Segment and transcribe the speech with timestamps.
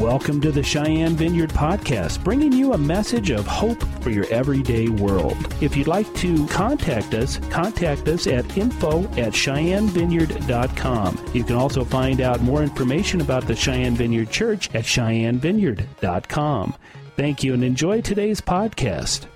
[0.00, 4.88] Welcome to the Cheyenne Vineyard Podcast, bringing you a message of hope for your everyday
[4.88, 5.36] world.
[5.60, 11.26] If you'd like to contact us, contact us at info at cheyennevineyard.com.
[11.34, 16.74] You can also find out more information about the Cheyenne Vineyard Church at cheyennevineyard.com.
[17.16, 19.26] Thank you and enjoy today's podcast.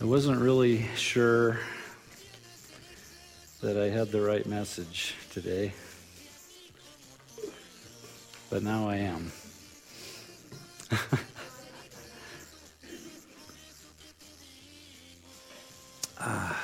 [0.00, 1.60] I wasn't really sure
[3.60, 5.74] that I had the right message today,
[8.52, 9.32] but now I am.
[16.20, 16.62] ah,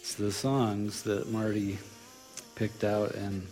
[0.00, 1.78] it's the songs that Marty
[2.56, 3.46] picked out, and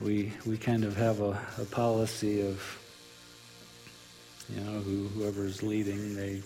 [0.00, 2.60] we we kind of have a, a policy of
[4.48, 6.42] you know who, whoever's leading they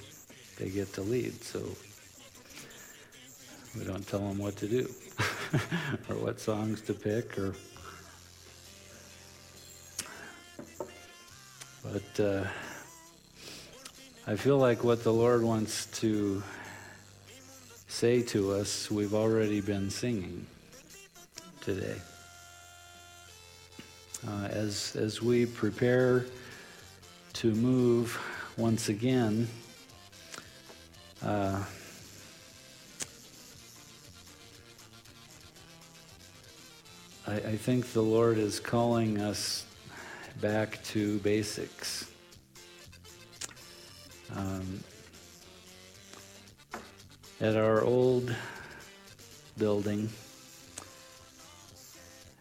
[0.58, 1.42] they get to lead.
[1.42, 1.62] So
[3.78, 4.86] we don't tell them what to do
[6.10, 7.54] or what songs to pick or.
[11.92, 12.44] But uh,
[14.26, 16.42] I feel like what the Lord wants to
[17.88, 20.46] say to us, we've already been singing
[21.60, 21.96] today.
[24.26, 26.26] Uh, as, as we prepare
[27.34, 28.18] to move
[28.56, 29.46] once again
[31.22, 31.62] uh,
[37.26, 39.64] I, I think the Lord is calling us
[40.40, 42.10] back to basics.
[44.34, 44.80] Um,
[47.40, 48.34] at our old
[49.56, 50.08] building,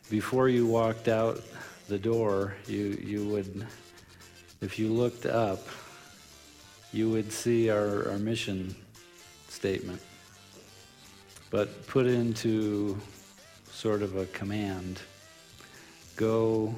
[0.10, 1.42] before you walked out
[1.88, 3.66] the door, you, you would,
[4.62, 5.66] if you looked up,
[6.92, 8.76] you would see our, our mission
[9.48, 10.02] statement,
[11.50, 13.00] but put into
[13.72, 15.00] sort of a command
[16.16, 16.74] go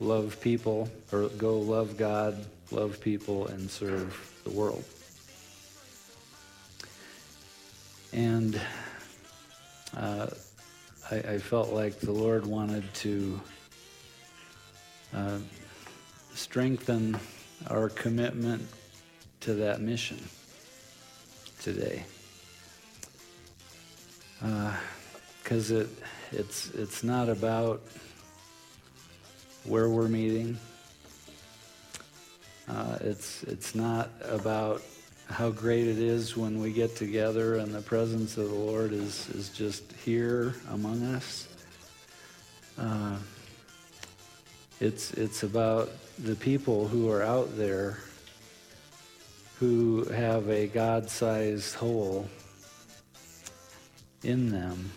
[0.00, 4.82] love people, or go love God, love people, and serve the world.
[8.12, 8.60] And
[9.96, 10.28] uh,
[11.10, 13.40] I, I, felt like the Lord wanted to
[15.14, 15.38] uh,
[16.34, 17.18] strengthen
[17.68, 18.66] our commitment
[19.40, 20.18] to that mission
[21.60, 22.04] today.
[25.42, 25.88] Because uh, it,
[26.32, 27.82] it's, it's not about
[29.64, 30.58] where we're meeting.
[32.68, 34.82] Uh, it's, it's not about
[35.28, 39.28] how great it is when we get together and the presence of the Lord is,
[39.30, 41.48] is just here among us.
[42.78, 43.16] Uh,
[44.80, 47.98] it's, it's about the people who are out there
[49.58, 52.28] who have a God sized hole
[54.22, 54.90] in them.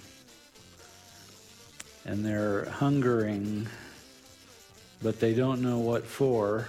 [2.06, 3.68] And they're hungering,
[5.04, 6.68] but they don't know what for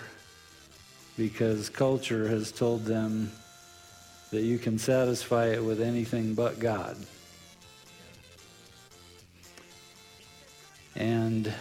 [1.16, 3.30] because culture has told them
[4.32, 6.96] that you can satisfy it with anything but God.
[10.96, 11.52] And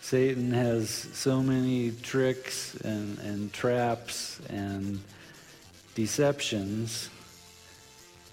[0.00, 5.00] Satan has so many tricks and, and traps and
[5.96, 7.10] deceptions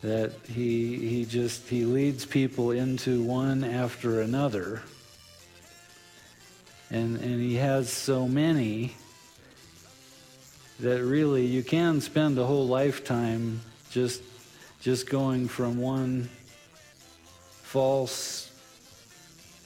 [0.01, 4.83] that he he just he leads people into one after another
[6.89, 8.95] and and he has so many
[10.79, 14.21] that really you can spend a whole lifetime just
[14.81, 16.29] just going from one
[17.63, 18.51] false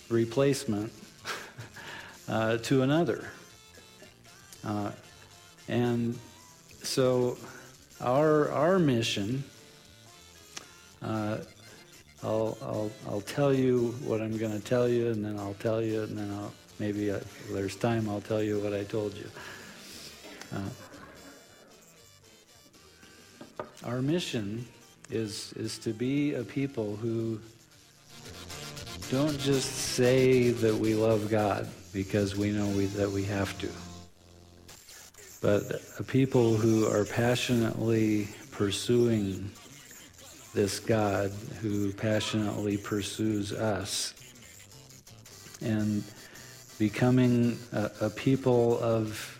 [0.09, 0.91] replacement
[2.27, 3.27] uh, to another.
[4.63, 4.91] Uh,
[5.67, 6.17] and
[6.83, 7.37] so
[7.99, 9.43] our, our mission,
[11.01, 11.37] uh,
[12.23, 15.81] I'll, I'll, I'll tell you what I'm going to tell you, and then I'll tell
[15.81, 19.27] you, and then I'll, maybe if there's time, I'll tell you what I told you.
[20.51, 20.69] Uh,
[23.85, 24.65] our mission
[25.11, 27.39] is, is to be a people who
[29.11, 33.69] don't just say that we love God because we know we, that we have to
[35.41, 39.49] but a people who are passionately pursuing
[40.53, 41.31] this God
[41.61, 44.13] who passionately pursues us
[45.61, 46.03] and
[46.81, 49.37] becoming a, a people of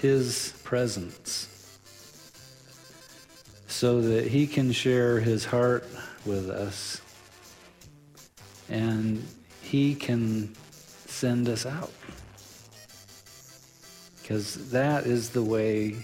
[0.00, 1.78] His presence
[3.68, 5.86] so that He can share His heart
[6.26, 7.00] with us
[8.68, 9.24] and
[9.60, 10.52] He can
[11.06, 11.92] send us out.
[14.20, 15.94] Because that is the way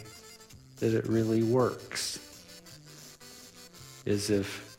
[0.76, 2.20] that it really works.
[4.04, 4.78] Is if,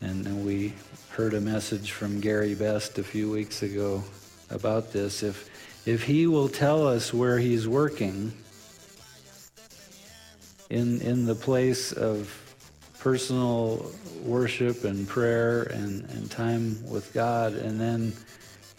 [0.00, 0.74] and, and we
[1.10, 4.02] heard a message from Gary Best a few weeks ago
[4.50, 5.22] about this.
[5.22, 5.50] If,
[5.86, 8.32] if he will tell us where he's working
[10.70, 12.42] in, in the place of
[12.98, 13.90] personal
[14.22, 18.12] worship and prayer and, and time with God, and then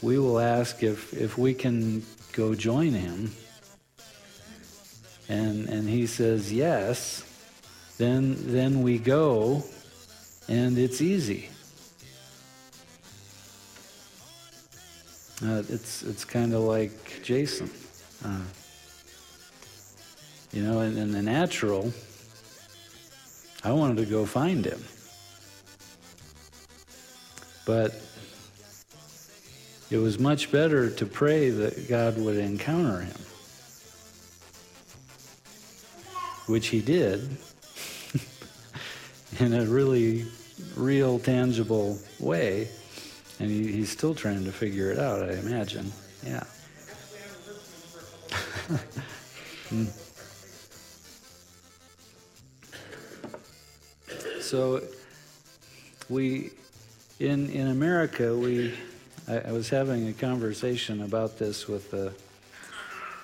[0.01, 2.03] we will ask if, if we can
[2.33, 3.31] go join him.
[5.29, 7.23] And, and he says yes,
[7.97, 9.63] then, then we go,
[10.47, 11.49] and it's easy.
[15.43, 17.69] Uh, it's it's kind of like Jason.
[18.25, 18.41] Uh,
[20.51, 21.93] you know, in, in the natural,
[23.63, 24.83] I wanted to go find him.
[27.65, 28.01] But
[29.91, 33.19] it was much better to pray that God would encounter him,
[36.47, 37.37] which he did
[39.39, 40.25] in a really
[40.75, 42.69] real, tangible way.
[43.39, 45.91] And he, he's still trying to figure it out, I imagine.
[46.25, 46.43] Yeah.
[49.69, 49.87] mm.
[54.41, 54.81] So
[56.07, 56.51] we,
[57.19, 58.73] in, in America, we,
[59.27, 62.13] I, I, was having a conversation about this with a,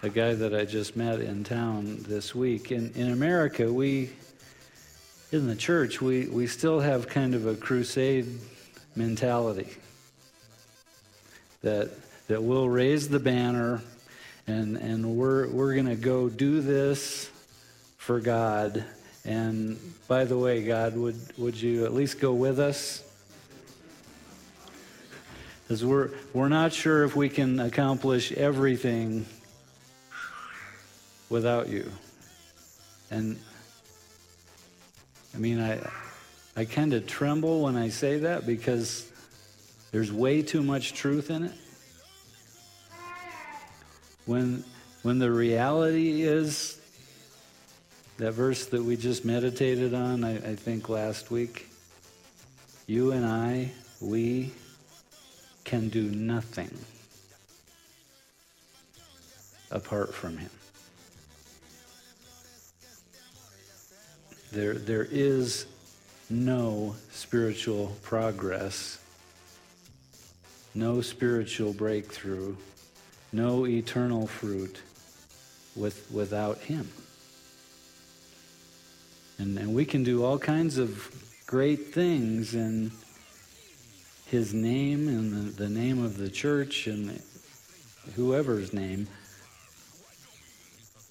[0.02, 2.74] a guy that I just met in town this week.
[2.74, 4.10] In, in America, we,
[5.32, 8.28] in the church, we, we still have kind of a crusade
[8.98, 9.78] mentality
[11.64, 11.90] that,
[12.28, 13.82] that we'll raise the banner
[14.46, 17.32] and, and we're, we're going to go do this
[17.98, 18.84] for God.
[19.26, 23.02] And by the way, God, would, would you at least go with us?
[25.64, 29.26] Because we're, we're not sure if we can accomplish everything
[31.30, 31.90] without you.
[33.10, 33.40] And
[35.34, 35.80] I mean, I,
[36.58, 39.10] I kind of tremble when I say that because
[39.94, 41.52] there's way too much truth in it.
[44.26, 44.64] When,
[45.04, 46.82] when the reality is
[48.18, 51.70] that verse that we just meditated on, I, I think last week,
[52.88, 53.70] you and I,
[54.02, 54.52] we
[55.64, 56.76] can do nothing
[59.70, 60.50] apart from Him.
[64.52, 65.68] There, there is
[66.32, 68.98] no spiritual progress
[70.76, 72.56] no spiritual breakthrough,
[73.32, 74.82] no eternal fruit
[75.76, 76.90] with, without Him.
[79.38, 81.12] And, and we can do all kinds of
[81.46, 82.92] great things in
[84.26, 87.22] His name and the, the name of the church and
[88.16, 89.08] whoever's name,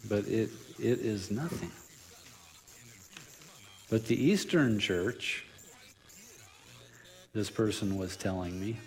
[0.09, 1.71] but it, it is nothing.
[3.91, 5.45] But the Eastern Church,
[7.35, 8.79] this person was telling me,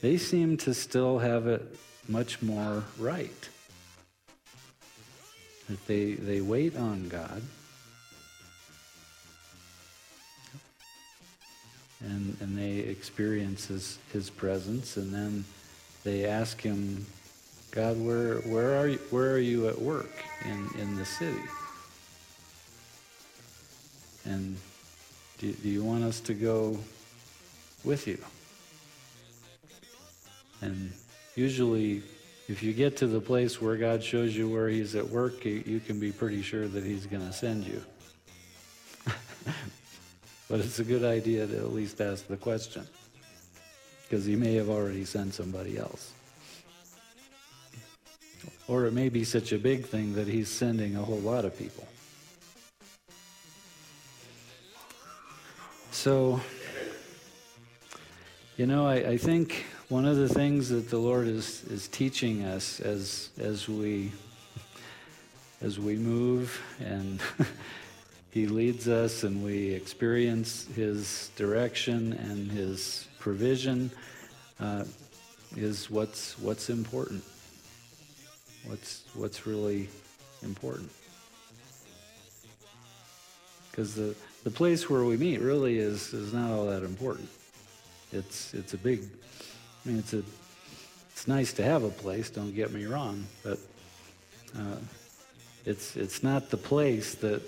[0.00, 1.62] they seem to still have it
[2.08, 3.48] much more right.
[5.68, 7.42] That they, they wait on God.
[12.04, 15.44] And, and they experience his, his presence, and then
[16.04, 17.04] they ask him,
[17.72, 20.12] God, where, where, are, you, where are you at work
[20.44, 21.42] in, in the city?
[24.24, 24.56] And
[25.38, 26.78] do, do you want us to go
[27.82, 28.18] with you?
[30.60, 30.92] And
[31.34, 32.02] usually,
[32.48, 35.80] if you get to the place where God shows you where He's at work, you,
[35.84, 37.82] can be pretty sure that He's going to send you.
[40.48, 42.86] but it's a good idea to at least ask the question,
[44.02, 46.12] because He may have already sent somebody else.
[48.68, 51.58] Or it may be such a big thing that He's sending a whole lot of
[51.58, 51.86] people.
[55.90, 56.40] So,
[58.56, 62.44] you know, I, I think one of the things that the Lord is, is teaching
[62.44, 64.10] us as, as, we,
[65.60, 67.20] as we move and
[68.36, 73.90] He leads us and we experience His direction and His provision
[74.60, 74.84] uh,
[75.56, 77.24] is what's, what's important.
[78.66, 79.88] What's, what's really
[80.42, 80.90] important.
[83.70, 84.14] Because the,
[84.44, 87.28] the place where we meet really is, is not all that important.
[88.12, 89.04] It's, it's a big
[89.86, 90.22] I mean, it's a
[91.12, 92.28] it's nice to have a place.
[92.28, 93.58] Don't get me wrong, but
[94.58, 94.78] uh,
[95.64, 97.40] it's it's not the place that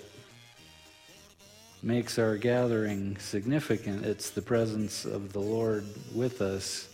[1.83, 4.05] makes our gathering significant.
[4.05, 5.83] It's the presence of the Lord
[6.15, 6.87] with us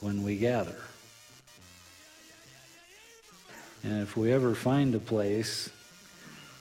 [0.00, 0.76] when we gather.
[3.84, 5.68] And if we ever find a place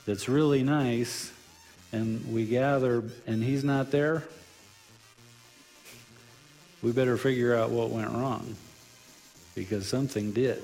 [0.05, 1.31] that's really nice
[1.93, 4.23] and we gather and he's not there,
[6.85, 8.55] we better figure out what went wrong.
[9.55, 10.61] because something did.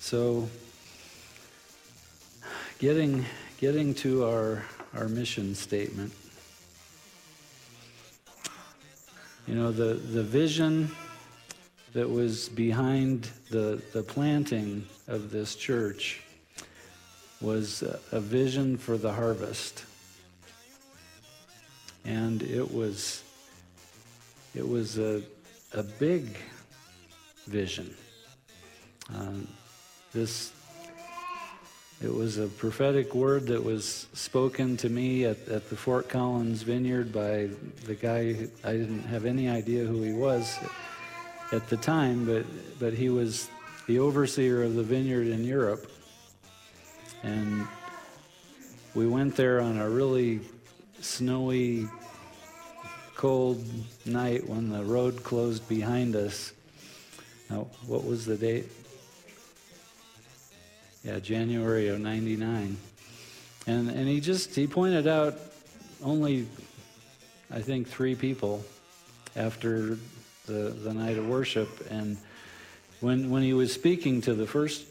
[0.00, 0.48] So,
[2.78, 3.26] getting,
[3.58, 4.64] getting to our,
[4.96, 6.14] our mission statement.
[9.46, 10.90] You know, the, the vision
[11.92, 16.22] that was behind the, the planting of this church
[17.42, 19.84] was a, a vision for the harvest.
[22.06, 23.22] And it was,
[24.54, 25.22] it was a,
[25.72, 26.36] a big
[27.46, 27.94] vision.
[29.14, 29.46] Um,
[30.12, 30.52] this
[32.02, 36.60] it was a prophetic word that was spoken to me at, at the Fort Collins
[36.60, 37.48] Vineyard by
[37.86, 38.48] the guy.
[38.62, 40.58] I didn't have any idea who he was
[41.52, 42.44] at the time, but,
[42.78, 43.48] but he was
[43.86, 45.90] the overseer of the vineyard in Europe.
[47.22, 47.66] And
[48.94, 50.40] we went there on a really
[51.06, 51.88] snowy,
[53.14, 53.64] cold
[54.04, 56.52] night when the road closed behind us.
[57.48, 58.66] Now, what was the date?
[61.04, 62.76] Yeah, January of 99.
[63.68, 65.34] And, and he just, he pointed out
[66.02, 66.46] only,
[67.50, 68.64] I think, three people
[69.36, 69.98] after
[70.46, 71.68] the, the night of worship.
[71.90, 72.16] And
[73.00, 74.84] when, when he was speaking to the first,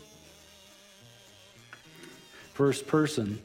[2.54, 3.42] first person,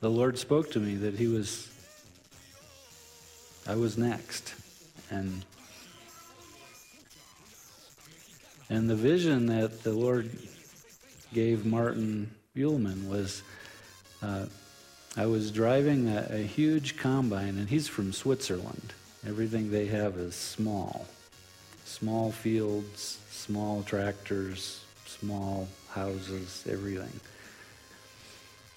[0.00, 1.68] the Lord spoke to me that he was,
[3.66, 4.54] I was next.
[5.10, 5.44] And,
[8.70, 10.30] and the vision that the Lord
[11.32, 13.42] gave Martin Bühlmann was
[14.22, 14.46] uh,
[15.16, 18.92] I was driving a, a huge combine, and he's from Switzerland.
[19.26, 21.06] Everything they have is small.
[21.84, 27.20] Small fields, small tractors, small houses, everything.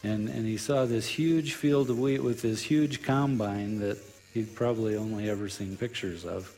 [0.03, 3.97] And, and he saw this huge field of wheat with this huge combine that
[4.33, 6.51] he'd probably only ever seen pictures of.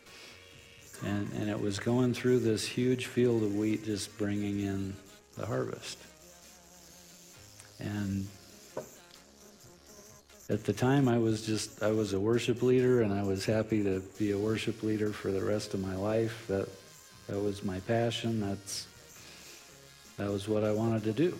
[1.04, 4.96] And, and it was going through this huge field of wheat, just bringing in
[5.38, 5.98] the harvest.
[7.80, 8.28] And
[10.50, 13.84] at the time, I was just, I was a worship leader, and I was happy
[13.84, 16.46] to be a worship leader for the rest of my life.
[16.48, 16.70] That,
[17.28, 18.40] that was my passion.
[18.40, 18.88] That's,
[20.18, 21.38] that was what I wanted to do.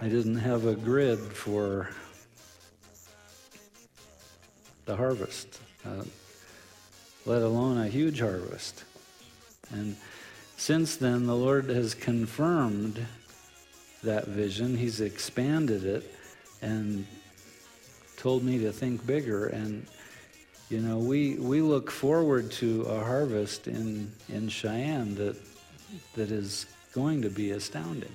[0.00, 1.90] I didn't have a grid for
[4.84, 6.04] the harvest, uh,
[7.26, 8.84] let alone a huge harvest.
[9.72, 9.96] And
[10.56, 13.04] since then, the Lord has confirmed
[14.04, 14.76] that vision.
[14.76, 16.14] He's expanded it
[16.62, 17.04] and
[18.16, 19.48] told me to think bigger.
[19.48, 19.84] And,
[20.70, 25.36] you know, we, we look forward to a harvest in, in Cheyenne that,
[26.14, 28.14] that is going to be astounding.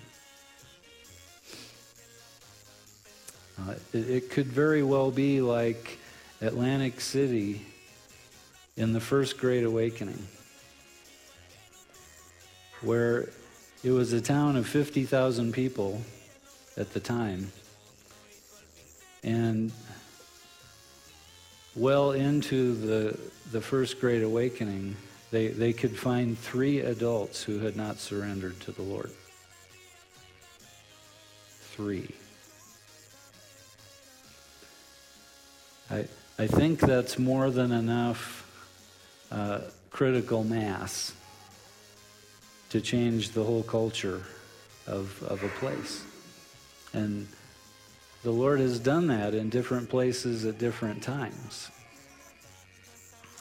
[3.60, 6.00] Uh, it, it could very well be like
[6.42, 7.66] Atlantic City
[8.76, 10.28] in the first Great Awakening
[12.84, 13.30] where
[13.84, 16.02] it was a town of 50,000 people
[16.78, 17.52] at the time.
[19.24, 19.72] And
[21.76, 23.20] well into the,
[23.52, 24.96] the First Great Awakening,
[25.32, 29.12] they, they could find three adults who had not surrendered to the Lord.
[31.76, 32.10] Three.
[35.94, 36.08] I,
[36.40, 38.50] I think that's more than enough
[39.32, 39.60] uh,
[39.92, 41.14] critical mass
[42.70, 44.24] to change the whole culture
[44.88, 46.04] of, of a place.
[46.94, 47.28] And
[48.24, 51.70] the Lord has done that in different places at different times.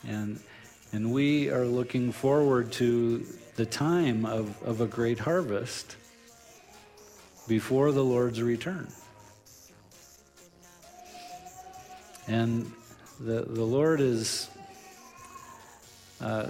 [0.06, 0.38] And,
[0.92, 3.25] and we are looking forward to
[3.56, 5.97] the time of, of a great harvest
[7.49, 8.88] before the Lord's return.
[12.32, 12.72] And
[13.20, 14.48] the, the Lord is
[16.18, 16.46] uh,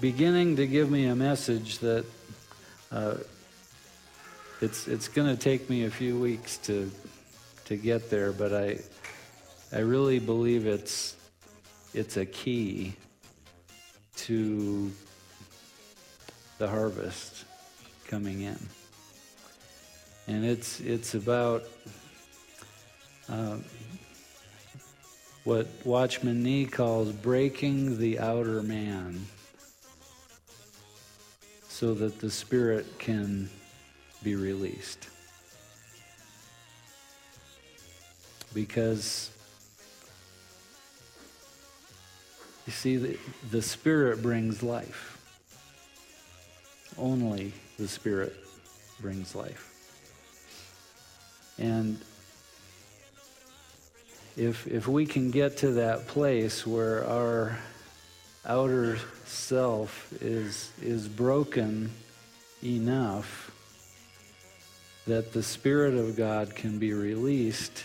[0.00, 2.04] beginning to give me a message that
[2.92, 3.16] uh,
[4.60, 6.88] it's it's going to take me a few weeks to
[7.64, 8.78] to get there, but I
[9.72, 11.16] I really believe it's
[11.94, 12.94] it's a key
[14.18, 14.92] to
[16.58, 17.44] the harvest
[18.06, 18.58] coming in,
[20.28, 21.64] and it's it's about.
[23.28, 23.56] Uh,
[25.48, 29.24] what Watchman Nee calls breaking the outer man
[31.70, 33.48] so that the Spirit can
[34.22, 35.08] be released.
[38.52, 39.30] Because
[42.66, 43.18] you see, the,
[43.50, 45.18] the Spirit brings life.
[46.98, 48.36] Only the Spirit
[49.00, 49.72] brings life.
[51.56, 51.98] And
[54.38, 57.58] if, if we can get to that place where our
[58.46, 61.90] outer self is, is broken
[62.62, 63.50] enough
[65.06, 67.84] that the Spirit of God can be released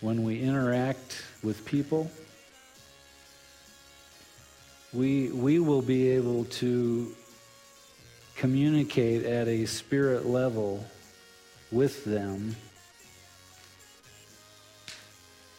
[0.00, 2.10] when we interact with people.
[4.92, 7.14] We, we will be able to
[8.36, 10.84] communicate at a spirit level
[11.70, 12.56] with them,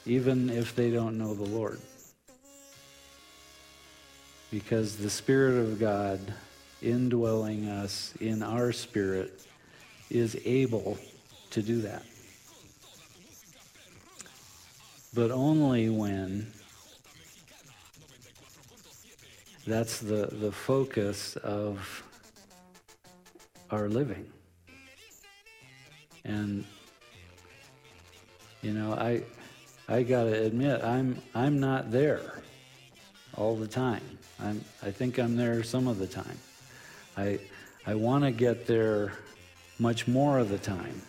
[0.06, 1.80] even if they don't know the Lord.
[4.50, 6.20] Because the Spirit of God
[6.82, 9.46] indwelling us in our spirit
[10.10, 10.98] is able
[11.52, 12.04] to do that.
[15.14, 16.52] But only when
[19.68, 22.04] that's the, the focus of
[23.70, 24.26] our living.
[26.24, 26.66] And
[28.62, 29.24] you know, I
[29.92, 32.40] I got to admit I'm I'm not there
[33.36, 34.18] all the time.
[34.40, 36.38] I'm I think I'm there some of the time.
[37.18, 37.40] I
[37.86, 39.12] I want to get there
[39.80, 41.02] much more of the time.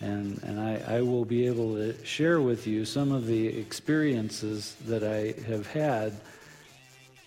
[0.00, 4.74] And, and I, I will be able to share with you some of the experiences
[4.86, 6.12] that I have had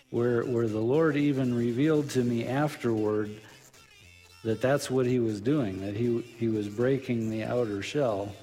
[0.10, 3.32] where, where the Lord even revealed to me afterward
[4.44, 8.36] that that's what he was doing, that he, he was breaking the outer shell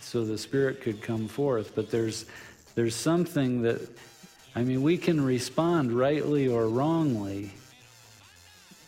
[0.00, 1.74] so the Spirit could come forth.
[1.74, 2.26] But there's,
[2.74, 3.80] there's something that,
[4.54, 7.52] I mean, we can respond rightly or wrongly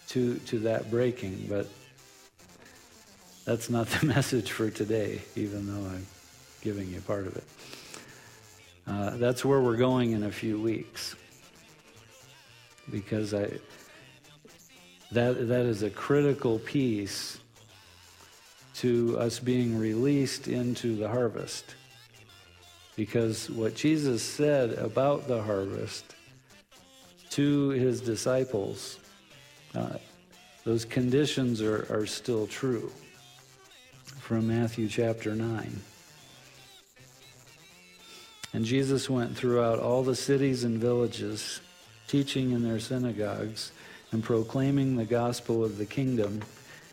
[0.09, 1.69] to, to that breaking, but
[3.45, 6.07] that's not the message for today, even though I'm
[6.61, 7.45] giving you part of it.
[8.87, 11.15] Uh, that's where we're going in a few weeks.
[12.91, 13.49] Because I,
[15.13, 17.39] that, that is a critical piece
[18.83, 21.77] to us being released into the harvest.
[22.97, 26.17] Because what Jesus said about the harvest
[27.31, 28.99] to his disciples
[29.75, 29.97] uh,
[30.65, 32.93] those conditions are, are still true
[34.21, 35.81] from Matthew chapter 9.
[38.53, 41.61] And Jesus went throughout all the cities and villages,
[42.09, 43.73] teaching in their synagogues
[44.11, 46.43] and proclaiming the gospel of the kingdom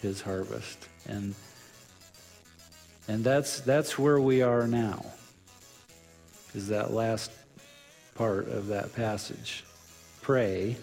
[0.00, 0.88] his harvest.
[1.06, 1.34] And,
[3.06, 5.04] and that's, that's where we are now,
[6.54, 7.30] is that last
[8.14, 9.64] part of that passage.
[10.22, 10.76] Pray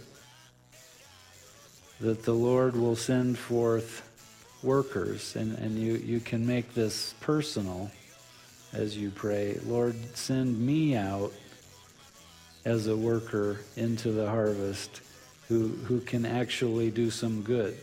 [2.00, 4.02] that the Lord will send forth
[4.64, 7.92] workers, and, and you, you can make this personal
[8.74, 9.58] as you pray.
[9.66, 11.32] Lord, send me out
[12.66, 15.02] as a worker into the harvest
[15.48, 17.78] who, who can actually do some good.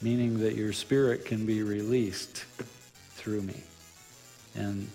[0.00, 2.44] Meaning that your spirit can be released
[3.16, 3.62] through me.
[4.54, 4.88] And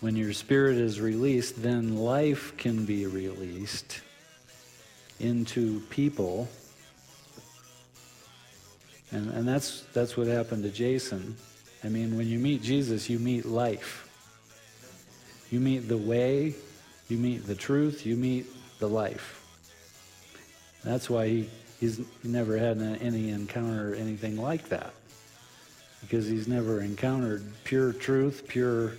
[0.00, 4.00] when your spirit is released, then life can be released
[5.20, 6.48] into people.
[9.12, 11.36] And, and that's, that's what happened to Jason.
[11.84, 14.08] I mean, when you meet Jesus, you meet life.
[15.50, 16.54] You meet the way,
[17.08, 18.46] you meet the truth, you meet
[18.80, 19.40] the life.
[20.82, 24.92] That's why he, he's never had any encounter or anything like that.
[26.00, 28.92] Because he's never encountered pure truth, pure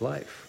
[0.00, 0.48] life.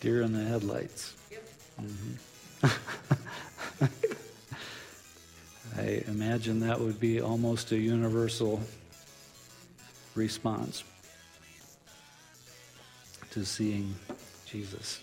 [0.00, 1.14] Deer in the headlights.
[1.80, 2.66] Mm-hmm.
[5.78, 8.60] I imagine that would be almost a universal
[10.14, 10.82] response
[13.30, 13.94] to seeing
[14.46, 15.00] Jesus.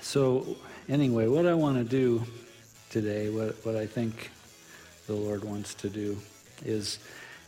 [0.00, 0.56] So,
[0.88, 2.24] anyway, what I want to do
[2.90, 4.30] today, what, what I think
[5.06, 6.18] the Lord wants to do
[6.64, 6.98] is,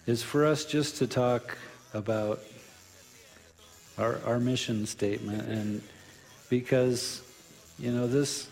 [0.06, 1.58] is for us just to talk
[1.92, 2.40] about
[3.98, 5.48] our, our mission statement.
[5.48, 5.82] And
[6.48, 7.22] because
[7.78, 8.48] you know this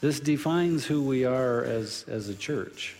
[0.00, 2.96] this defines who we are as as a church.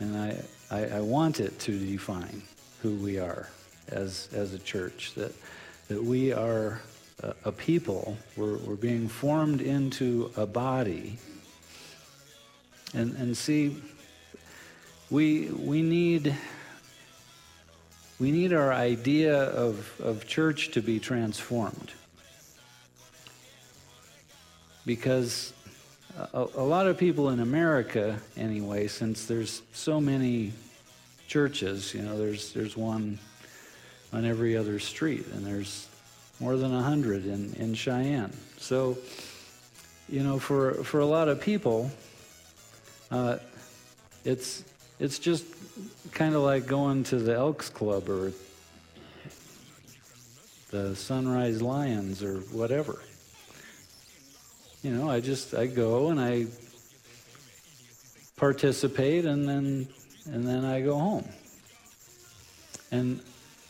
[0.00, 2.42] And I, I, I want it to define
[2.82, 3.48] who we are
[3.90, 5.32] as as a church that
[5.88, 6.80] that we are
[7.22, 11.18] a, a people we're, we're being formed into a body
[12.94, 13.76] And, and see,
[15.10, 16.34] we, we need
[18.18, 21.92] we need our idea of, of church to be transformed.
[24.84, 25.52] Because
[26.16, 30.52] a, a, lot of people in America, anyway, since there's so many
[31.28, 33.20] churches, you know, there's, there's one
[34.12, 35.86] on every other street, and there's
[36.40, 38.32] more than a hundred in, in Cheyenne.
[38.58, 38.98] So,
[40.08, 41.90] you know, for, for a lot of people,
[43.10, 43.38] uh,
[44.24, 44.64] it's,
[44.98, 45.44] it's just
[46.12, 48.32] kind of like going to the Elks Club or
[50.70, 53.00] the Sunrise Lions or whatever.
[54.82, 56.46] You know, I just I go and I
[58.36, 59.88] participate and then
[60.26, 61.28] and then I go home.
[62.90, 63.20] And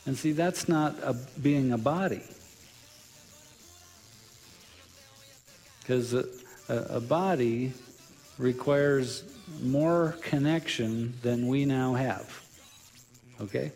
[0.08, 2.22] and see that's not a, being a body.
[5.80, 6.24] Because a,
[6.70, 7.74] a body
[8.38, 9.24] requires
[9.60, 12.42] more connection than we now have.
[13.38, 13.70] Okay?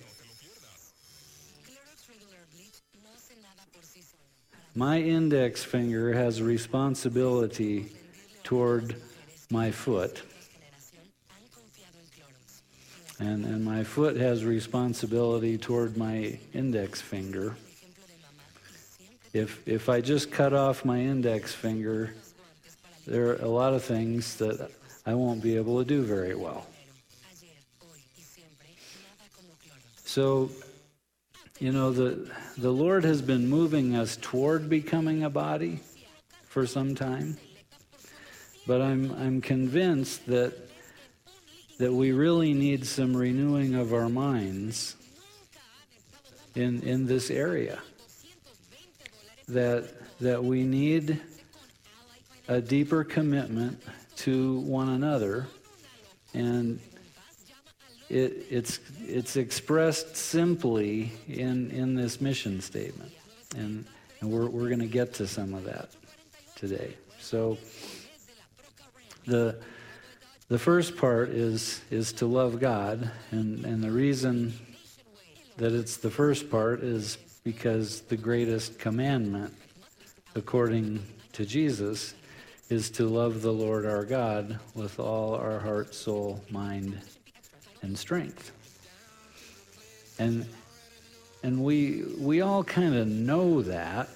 [4.74, 7.92] My index finger has a responsibility
[8.42, 8.96] toward
[9.50, 10.22] my foot.
[13.22, 17.54] And, and my foot has responsibility toward my index finger.
[19.32, 22.14] If, if I just cut off my index finger,
[23.06, 24.72] there are a lot of things that
[25.06, 26.66] I won't be able to do very well.
[30.04, 30.50] So,
[31.60, 35.78] you know, the, the Lord has been moving us toward becoming a body
[36.48, 37.36] for some time.
[38.66, 40.71] But I'm, I'm convinced that,
[41.82, 44.94] that we really need some renewing of our minds
[46.54, 47.80] in, in this area.
[49.48, 51.20] That, that we need
[52.46, 53.82] a deeper commitment
[54.18, 55.48] to one another.
[56.34, 56.78] And
[58.08, 63.10] it, it's, it's expressed simply in, in this mission statement.
[63.56, 63.84] And,
[64.20, 65.88] and we're, we're going to get to some of that
[66.54, 66.94] today.
[67.18, 67.58] So
[69.26, 69.56] the,
[70.52, 73.10] the first part is, is to love God.
[73.30, 74.52] And, and the reason
[75.56, 79.54] that it's the first part is because the greatest commandment,
[80.34, 82.12] according to Jesus,
[82.68, 87.00] is to love the Lord our God with all our heart, soul, mind,
[87.80, 88.52] and strength.
[90.18, 90.44] And
[91.42, 94.10] and we we all kind of know that,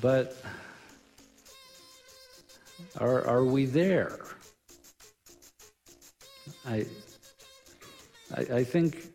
[0.00, 0.40] but
[2.98, 4.18] are are we there?
[6.66, 6.86] I
[8.34, 9.08] I, I think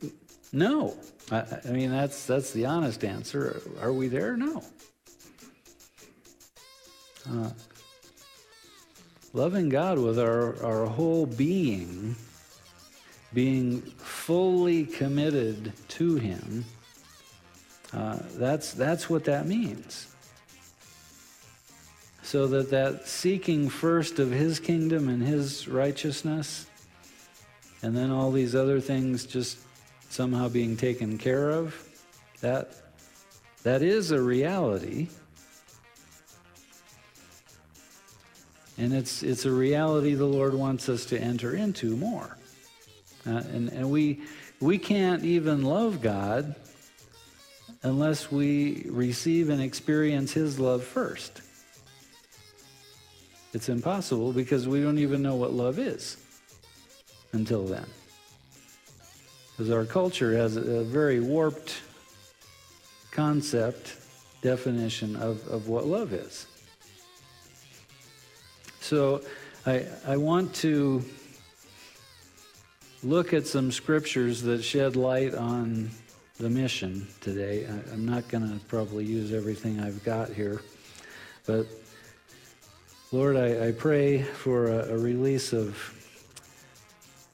[0.53, 0.95] no.
[1.31, 3.61] I, I mean that's that's the honest answer.
[3.81, 4.35] Are we there?
[4.37, 4.63] No.
[7.29, 7.49] Uh,
[9.33, 12.15] loving God with our, our whole being,
[13.33, 16.65] being fully committed to Him,
[17.93, 20.10] uh, that's, that's what that means.
[22.31, 26.65] So that that seeking first of His kingdom and His righteousness,
[27.83, 29.57] and then all these other things just
[30.07, 31.75] somehow being taken care of,
[32.39, 32.69] that,
[33.63, 35.09] that is a reality.
[38.77, 42.37] And it's, it's a reality the Lord wants us to enter into more.
[43.27, 44.21] Uh, and and we,
[44.61, 46.55] we can't even love God
[47.83, 51.41] unless we receive and experience His love first.
[53.53, 56.17] It's impossible because we don't even know what love is
[57.33, 57.85] until then.
[59.51, 61.81] Because our culture has a very warped
[63.11, 63.97] concept,
[64.41, 66.47] definition of, of what love is.
[68.79, 69.21] So
[69.65, 71.03] I, I want to
[73.03, 75.91] look at some scriptures that shed light on
[76.39, 77.67] the mission today.
[77.67, 80.61] I, am not going to probably use everything I've got here,
[81.45, 81.67] but
[83.13, 85.77] Lord, I, I pray for a, a release of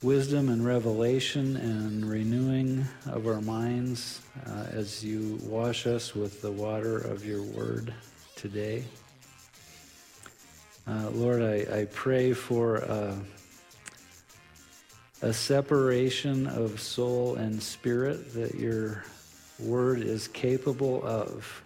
[0.01, 6.51] wisdom and revelation and renewing of our minds uh, as you wash us with the
[6.51, 7.93] water of your word
[8.35, 8.85] today.
[10.87, 12.77] Uh, Lord, I, I pray for
[15.21, 19.03] a separation of soul and spirit that your
[19.59, 21.61] word is capable of.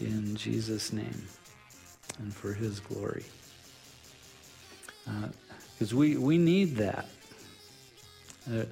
[0.00, 1.22] In Jesus' name
[2.18, 3.24] and for his glory.
[5.04, 7.06] Because uh, we, we need that.
[8.50, 8.64] Uh,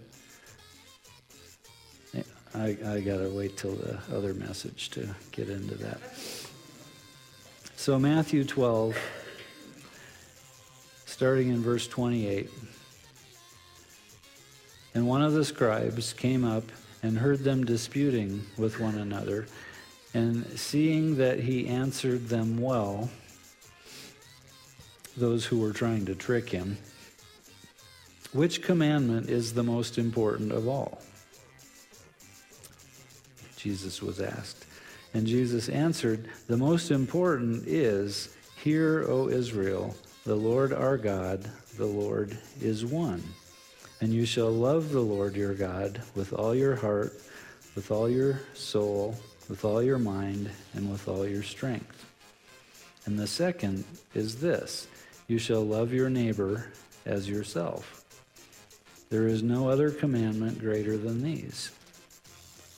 [2.55, 6.00] I, I got to wait till the other message to get into that.
[7.76, 8.96] So, Matthew 12,
[11.07, 12.50] starting in verse 28.
[14.94, 16.64] And one of the scribes came up
[17.03, 19.46] and heard them disputing with one another.
[20.12, 23.09] And seeing that he answered them well,
[25.16, 26.79] those who were trying to trick him,
[28.33, 31.03] which commandment is the most important of all?
[33.57, 34.64] Jesus was asked.
[35.12, 39.94] And Jesus answered, The most important is, Hear, O Israel,
[40.25, 43.23] the Lord our God, the Lord is one.
[44.01, 47.20] And you shall love the Lord your God with all your heart,
[47.75, 49.16] with all your soul,
[49.49, 52.07] with all your mind, and with all your strength.
[53.07, 54.87] And the second is this
[55.30, 56.66] you shall love your neighbor
[57.06, 58.04] as yourself.
[59.10, 61.70] There is no other commandment greater than these.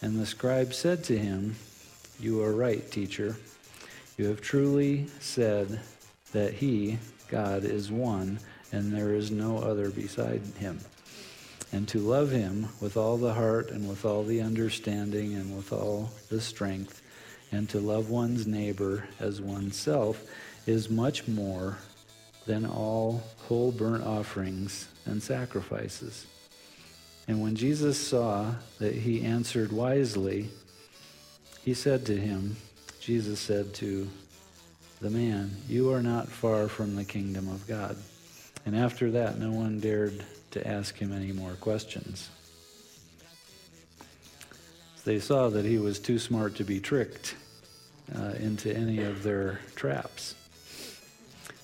[0.02, 1.56] And the scribe said to him,
[2.20, 3.36] You are right, teacher.
[4.18, 5.80] You have truly said
[6.32, 8.38] that he, God, is one,
[8.70, 10.78] and there is no other beside him
[11.72, 15.72] and to love him with all the heart and with all the understanding and with
[15.72, 17.00] all the strength,
[17.50, 20.22] and to love one's neighbor as oneself
[20.66, 21.78] is much more
[22.46, 26.26] than all whole burnt offerings and sacrifices.
[27.28, 30.48] And when Jesus saw that he answered wisely,
[31.64, 32.56] he said to him,
[33.00, 34.08] Jesus said to
[35.00, 37.96] the man, You are not far from the kingdom of God.
[38.64, 42.30] And after that, no one dared to ask him any more questions.
[45.04, 47.34] They saw that he was too smart to be tricked
[48.16, 50.34] uh, into any of their traps.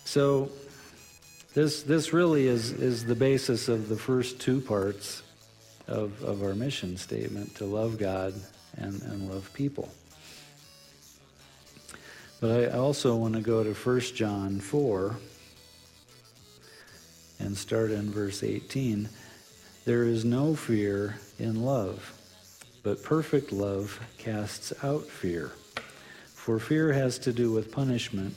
[0.04, 0.50] So,
[1.58, 5.24] this, this really is, is the basis of the first two parts
[5.88, 8.32] of, of our mission statement to love God
[8.76, 9.88] and, and love people.
[12.40, 15.16] But I also want to go to 1 John 4
[17.40, 19.08] and start in verse 18.
[19.84, 22.12] There is no fear in love,
[22.84, 25.50] but perfect love casts out fear.
[26.34, 28.36] For fear has to do with punishment,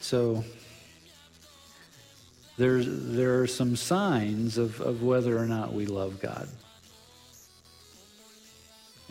[0.00, 0.44] So
[2.56, 6.48] there's, there are some signs of, of whether or not we love God.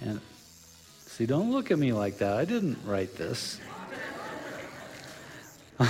[0.01, 0.19] And
[0.99, 2.33] see, don't look at me like that.
[2.37, 3.59] I didn't write this.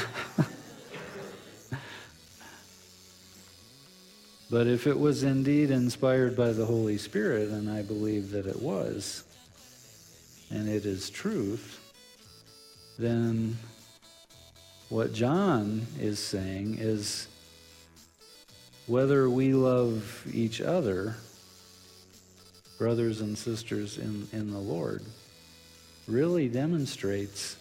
[4.49, 8.61] but if it was indeed inspired by the Holy Spirit, and I believe that it
[8.61, 9.23] was,
[10.51, 11.79] and it is truth,
[12.99, 13.57] then
[14.89, 17.27] what John is saying is
[18.85, 21.15] whether we love each other,
[22.77, 25.03] brothers and sisters in, in the Lord,
[26.07, 27.57] really demonstrates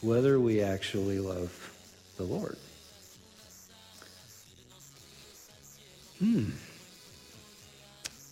[0.00, 1.72] whether we actually love
[2.16, 2.56] the Lord.
[6.18, 6.50] Hmm.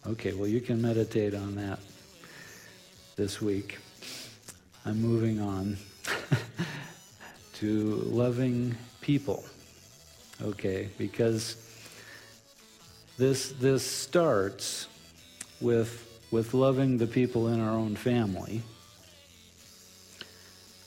[0.07, 1.79] Okay, well, you can meditate on that
[3.17, 3.79] this week.
[4.87, 5.77] I'm moving on
[7.63, 9.45] to loving people.
[10.43, 11.57] Okay, because
[13.19, 14.87] this this starts
[15.61, 18.63] with with loving the people in our own family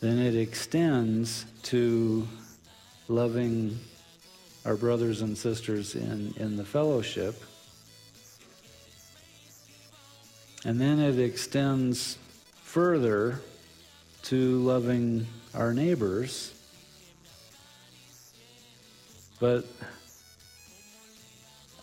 [0.06, 2.28] then it extends to
[3.08, 3.80] loving
[4.64, 7.42] our brothers and sisters in, in the fellowship.
[10.64, 12.20] And then it extends
[12.64, 13.42] further
[14.24, 16.55] to loving our neighbors.
[19.40, 19.66] But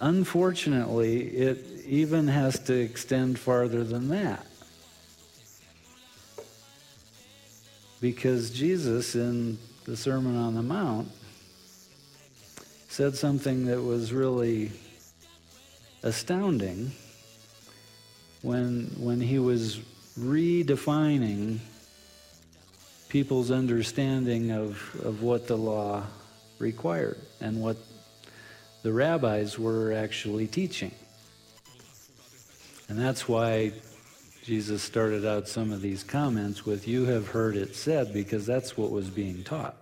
[0.00, 4.46] unfortunately, it even has to extend farther than that.
[8.00, 11.08] Because Jesus, in the Sermon on the Mount,
[12.88, 14.72] said something that was really
[16.02, 16.92] astounding
[18.42, 19.78] when, when he was
[20.18, 21.58] redefining
[23.08, 26.02] people's understanding of, of what the law
[26.62, 27.76] required and what
[28.82, 30.92] the rabbis were actually teaching.
[32.88, 33.72] And that's why
[34.42, 38.76] Jesus started out some of these comments with, You have heard it said, because that's
[38.76, 39.76] what was being taught.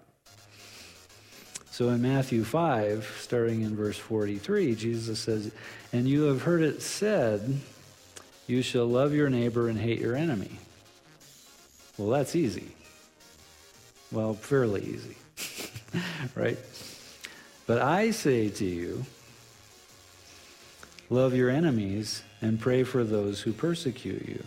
[1.70, 5.50] So in Matthew 5, starting in verse 43, Jesus says,
[5.92, 7.60] And you have heard it said,
[8.46, 10.58] You shall love your neighbor and hate your enemy.
[11.96, 12.72] Well, that's easy.
[14.12, 15.16] Well, fairly easy,
[16.34, 16.58] right?
[17.70, 19.06] But I say to you,
[21.08, 24.42] love your enemies and pray for those who persecute you,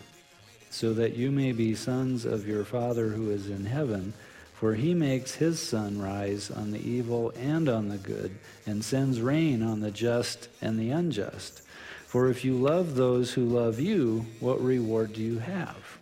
[0.70, 4.14] so that you may be sons of your Father who is in heaven.
[4.56, 9.22] For he makes his sun rise on the evil and on the good, and sends
[9.22, 11.62] rain on the just and the unjust.
[12.06, 15.98] For if you love those who love you, what reward do you have?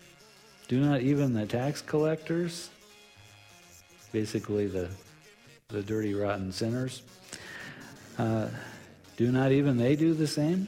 [0.67, 2.71] Do not even the tax collectors,
[4.12, 4.89] basically the,
[5.71, 7.01] the dirty, rotten sinners,
[8.17, 8.47] uh,
[9.17, 10.67] do not even they do the same?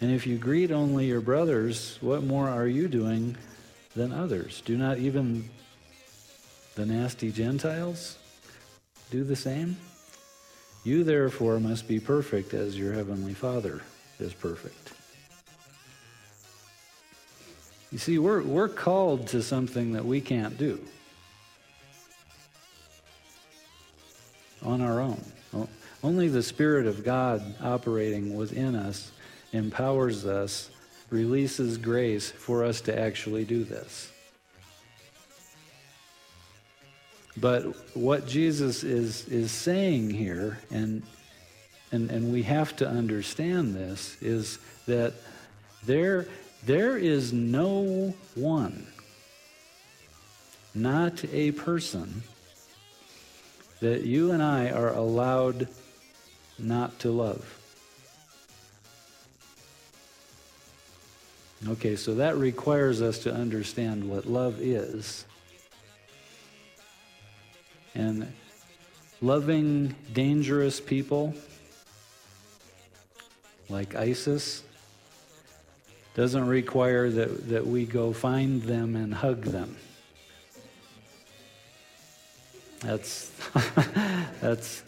[0.00, 3.36] And if you greet only your brothers, what more are you doing
[3.94, 4.62] than others?
[4.64, 5.48] Do not even
[6.74, 8.16] the nasty Gentiles
[9.10, 9.76] do the same?
[10.82, 13.82] You therefore must be perfect as your heavenly Father
[14.18, 14.92] is perfect.
[17.92, 20.80] You see, we're, we're called to something that we can't do
[24.62, 25.22] on our own.
[26.02, 29.12] Only the Spirit of God operating within us
[29.52, 30.70] empowers us,
[31.10, 34.10] releases grace for us to actually do this.
[37.36, 37.62] But
[37.94, 41.02] what Jesus is, is saying here, and,
[41.92, 45.14] and, and we have to understand this, is that
[45.84, 46.26] there,
[46.64, 48.86] there is no one,
[50.74, 52.22] not a person,
[53.80, 55.68] that you and I are allowed
[56.58, 57.56] not to love.
[61.68, 65.26] Okay, so that requires us to understand what love is.
[67.94, 68.32] And
[69.20, 71.34] loving dangerous people
[73.68, 74.62] like ISIS
[76.14, 79.76] doesn't require that, that we go find them and hug them.
[82.80, 83.30] That's,
[84.40, 84.82] that's,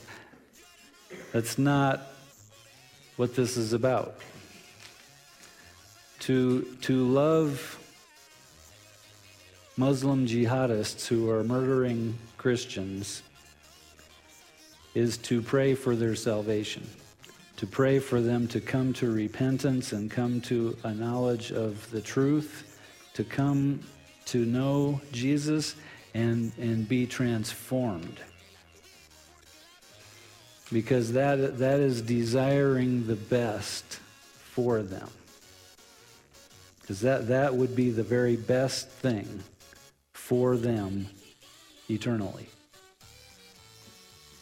[1.33, 2.01] that's not
[3.17, 4.17] what this is about.
[6.21, 7.79] To, to love
[9.77, 13.23] Muslim jihadists who are murdering Christians
[14.95, 16.87] is to pray for their salvation,
[17.57, 22.01] to pray for them to come to repentance and come to a knowledge of the
[22.01, 22.79] truth,
[23.15, 23.81] to come
[24.27, 25.75] to know Jesus
[26.15, 28.21] and, and be transformed.
[30.73, 34.01] Because that, that is desiring the best
[34.53, 35.09] for them.
[36.81, 39.43] Because that, that would be the very best thing
[40.13, 41.07] for them
[41.89, 42.49] eternally.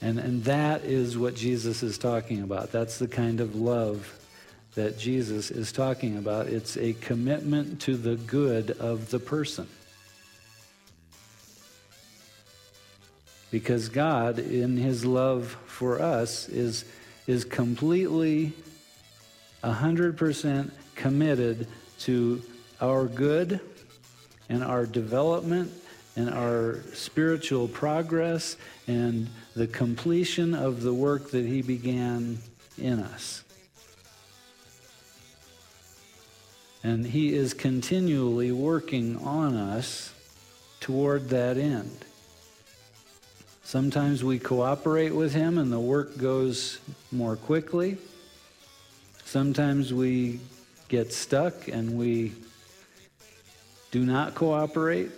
[0.03, 2.73] And, and that is what Jesus is talking about.
[2.73, 4.19] That's the kind of love
[4.75, 6.47] that Jesus is talking about.
[6.47, 9.69] It's a commitment to the good of the person.
[13.51, 16.85] Because God, in his love for us, is,
[17.27, 18.53] is completely
[19.65, 21.67] 100% committed
[22.01, 22.43] to
[22.81, 23.61] our good
[24.49, 25.73] and our development
[26.17, 32.39] and our spiritual progress and the completion of the work that He began
[32.77, 33.45] in us.
[36.83, 40.13] And He is continually working on us
[40.81, 42.05] toward that end.
[43.71, 46.81] Sometimes we cooperate with Him and the work goes
[47.13, 47.99] more quickly.
[49.25, 50.41] Sometimes we
[50.89, 52.33] get stuck and we
[53.93, 55.13] do not cooperate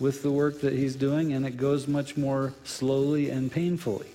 [0.00, 4.08] with the work that he's doing, and it goes much more slowly and painfully.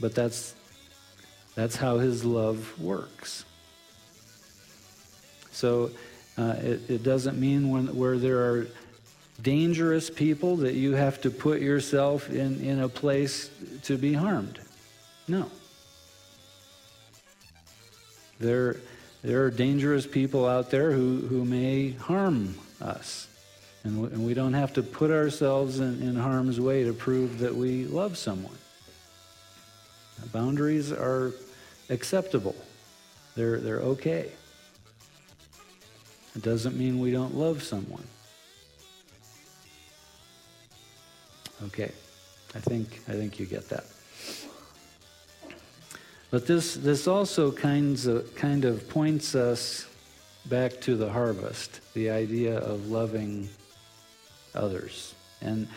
[0.00, 0.56] But that's,
[1.54, 3.44] that's how his love works.
[5.52, 5.92] So
[6.36, 8.66] uh, it, it doesn't mean when, where there are
[9.42, 13.50] dangerous people that you have to put yourself in, in a place
[13.82, 14.60] to be harmed.
[15.26, 15.50] No.
[18.38, 18.76] There,
[19.22, 23.28] there are dangerous people out there who, who may harm us.
[23.84, 27.38] And we, and we don't have to put ourselves in, in harm's way to prove
[27.40, 28.56] that we love someone.
[30.32, 31.32] Boundaries are
[31.90, 32.54] acceptable.
[33.36, 34.30] They're, they're okay.
[36.34, 38.04] It doesn't mean we don't love someone.
[41.66, 41.92] Okay.
[42.54, 43.84] I think I think you get that.
[46.30, 49.86] But this this also kinds of, kind of points us
[50.46, 53.48] back to the harvest, the idea of loving
[54.54, 55.14] others.
[55.40, 55.68] And,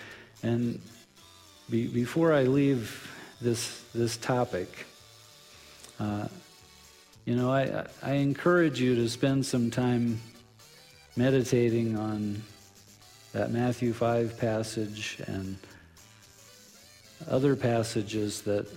[0.44, 0.80] and
[1.70, 3.10] be, before I leave
[3.42, 4.86] this, this topic,
[6.00, 6.28] uh,
[7.26, 10.20] you know, I, I encourage you to spend some time
[11.16, 12.42] meditating on
[13.34, 15.58] that Matthew 5 passage and
[17.30, 18.68] other passages that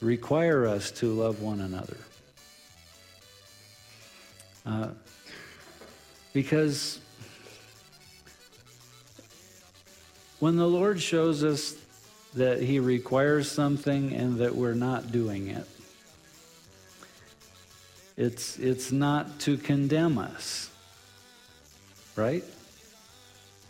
[0.00, 1.96] require us to love one another.
[4.66, 4.88] Uh,
[6.32, 7.00] because
[10.40, 11.76] when the Lord shows us
[12.34, 15.66] that He requires something and that we're not doing it,
[18.16, 20.70] it's, it's not to condemn us,
[22.16, 22.44] right?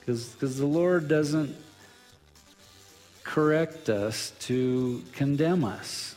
[0.00, 1.56] Because the Lord doesn't
[3.24, 6.14] correct us to condemn us.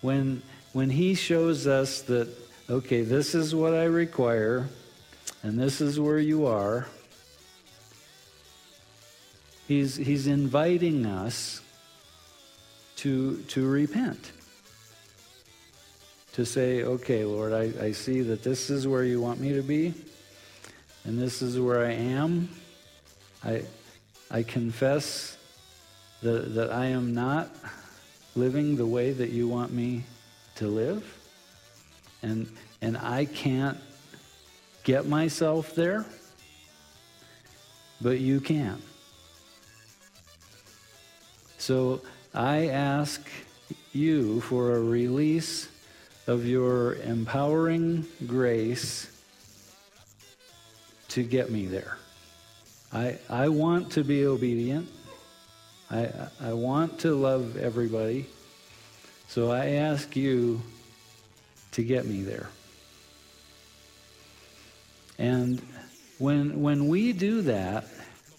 [0.00, 2.28] When, when He shows us that,
[2.70, 4.68] okay, this is what I require,
[5.42, 6.86] and this is where you are,
[9.68, 11.62] He's, he's inviting us
[12.96, 14.32] to, to repent.
[16.34, 19.62] To say, okay, Lord, I, I see that this is where you want me to
[19.62, 19.94] be,
[21.04, 22.50] and this is where I am.
[23.44, 23.62] I,
[24.30, 25.36] I confess
[26.22, 27.50] that, that I am not
[28.34, 30.04] living the way that you want me
[30.56, 31.04] to live.
[32.22, 32.48] And,
[32.80, 33.78] and I can't
[34.84, 36.06] get myself there,
[38.00, 38.80] but you can.
[41.58, 42.00] So
[42.34, 43.20] I ask
[43.92, 45.68] you for a release
[46.26, 49.08] of your empowering grace
[51.08, 51.98] to get me there.
[52.92, 54.88] I, I want to be obedient.
[55.92, 58.24] I, I want to love everybody.
[59.28, 60.62] So I ask you
[61.72, 62.48] to get me there.
[65.18, 65.60] And
[66.16, 67.84] when, when we do that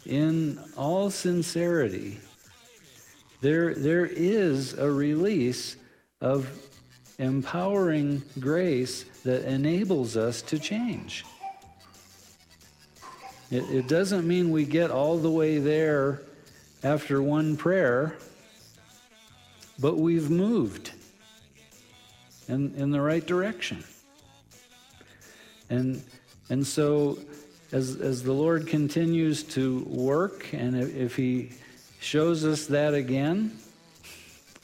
[0.04, 2.20] in all sincerity,
[3.42, 5.76] there, there is a release
[6.22, 6.50] of
[7.20, 11.24] empowering grace that enables us to change.
[13.52, 16.24] It, it doesn't mean we get all the way there
[16.84, 18.16] after one prayer,
[19.80, 20.92] but we've moved
[22.48, 23.84] in, in the right direction.
[25.70, 26.04] And,
[26.50, 27.18] and so,
[27.72, 31.52] as, as the Lord continues to work, and if, He
[32.00, 33.58] shows us that again,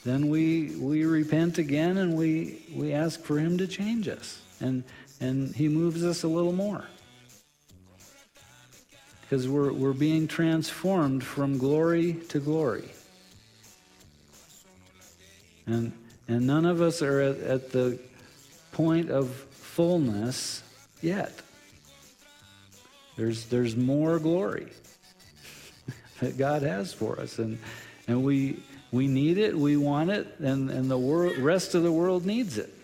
[0.04, 4.40] then we, we repent again and we, we ask for Him to change us.
[4.60, 4.84] And,
[5.20, 6.84] and He moves us a little more
[9.30, 12.90] because we're, we're being transformed from glory to glory.
[15.66, 15.92] And,
[16.26, 18.00] and none of us are at, at the
[18.72, 20.64] point of fullness
[21.00, 21.32] yet.
[23.14, 24.66] There's, there's more glory
[26.18, 27.38] that God has for us.
[27.38, 27.60] And,
[28.08, 28.60] and we,
[28.90, 32.58] we need it, we want it, and, and the world, rest of the world needs
[32.58, 32.74] it.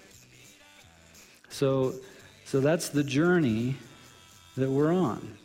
[1.49, 1.97] So,
[2.45, 3.75] so that's the journey
[4.57, 5.37] that we're on.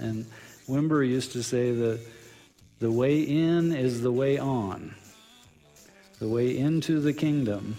[0.00, 0.26] And
[0.68, 2.00] Wimber used to say that
[2.78, 4.94] the way in is the way on.
[6.18, 7.76] The way into the kingdom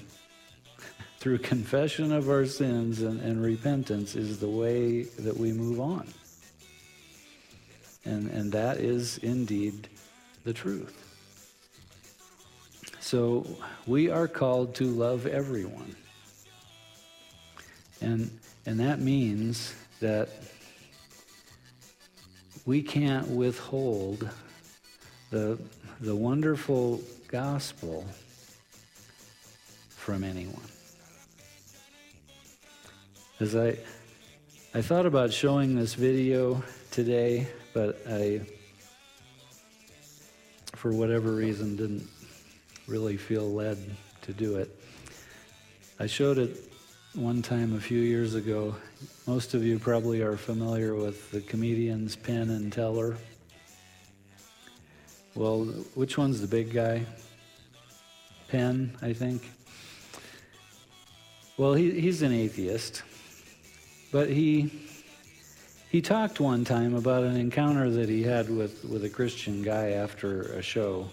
[1.20, 6.08] through confession of our sins and, and repentance is the way that we move on.
[8.06, 9.90] And, and that is indeed
[10.44, 11.04] the truth.
[13.00, 13.46] So
[13.86, 15.96] we are called to love everyone.
[18.02, 18.32] And,
[18.66, 20.30] and that means that
[22.68, 24.30] we can't withhold
[25.30, 25.58] the,
[26.02, 28.06] the wonderful gospel
[29.88, 30.62] from anyone.
[33.40, 33.78] As I,
[34.74, 36.62] I thought about showing this video
[36.92, 38.42] today, but I,
[40.74, 42.10] for whatever reason, didn't
[42.86, 43.78] really feel led
[44.24, 44.78] to do it.
[46.02, 46.67] I showed it
[47.18, 48.76] one time a few years ago.
[49.26, 53.18] Most of you probably are familiar with the comedians Penn and Teller.
[55.34, 55.64] Well,
[55.96, 57.08] which one's the big guy?
[58.50, 59.50] Penn, I think.
[61.58, 63.02] Well, he, he's an atheist,
[64.12, 64.72] but he
[65.90, 69.92] he talked one time about an encounter that he had with, with a Christian guy
[69.92, 71.10] after a show,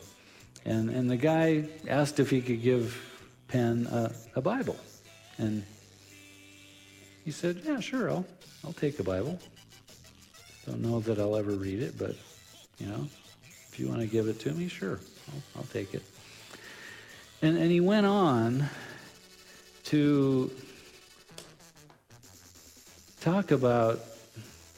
[0.67, 2.95] and and the guy asked if he could give
[3.49, 4.77] Penn a, a Bible,
[5.39, 5.65] and
[7.25, 8.27] he said, Yeah, sure, I'll,
[8.65, 9.39] I'll take a Bible.
[10.67, 12.17] Don't know that I'll ever read it, but,
[12.79, 13.07] you know,
[13.71, 15.01] if you want to give it to me, sure,
[15.33, 16.03] I'll, I'll take it.
[17.43, 18.69] And, and he went on
[19.85, 20.51] to
[23.21, 24.01] talk about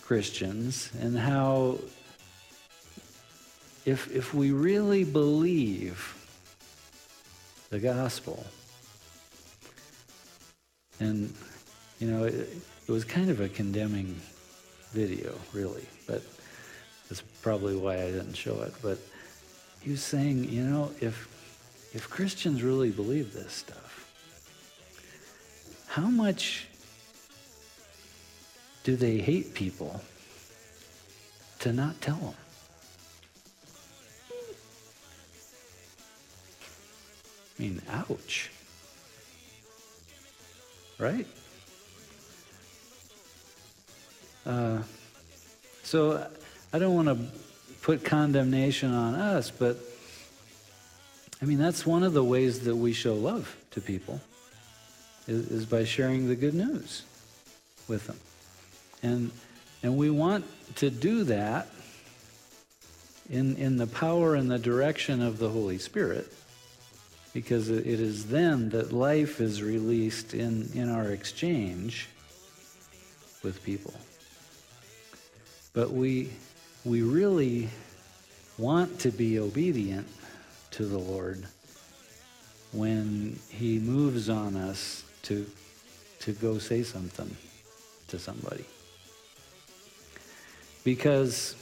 [0.02, 1.78] Christians and how
[3.84, 6.14] if, if we really believe
[7.70, 8.44] the gospel,
[10.98, 11.32] and,
[11.98, 14.20] you know, it, it was kind of a condemning
[14.92, 16.22] video, really, but
[17.08, 18.74] that's probably why I didn't show it.
[18.82, 18.98] But
[19.80, 21.28] he was saying, you know, if,
[21.94, 24.10] if Christians really believe this stuff,
[25.86, 26.68] how much
[28.84, 30.00] do they hate people
[31.60, 32.34] to not tell them?
[37.58, 38.50] I mean, ouch.
[40.98, 41.26] Right?
[44.46, 44.82] Uh,
[45.82, 46.24] so
[46.72, 47.38] I don't want to
[47.82, 49.76] put condemnation on us, but
[51.42, 54.20] I mean, that's one of the ways that we show love to people
[55.26, 57.02] is, is by sharing the good news
[57.88, 58.18] with them.
[59.02, 59.30] And,
[59.82, 60.44] and we want
[60.76, 61.68] to do that
[63.28, 66.32] in, in the power and the direction of the Holy Spirit
[67.32, 72.08] because it is then that life is released in, in our exchange
[73.42, 73.92] with people.
[75.76, 76.30] But we,
[76.86, 77.68] we really
[78.56, 80.08] want to be obedient
[80.70, 81.44] to the Lord
[82.72, 85.44] when He moves on us to,
[86.20, 87.36] to go say something
[88.08, 88.64] to somebody.
[90.82, 91.54] Because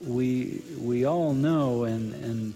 [0.00, 2.54] we, we all know and, and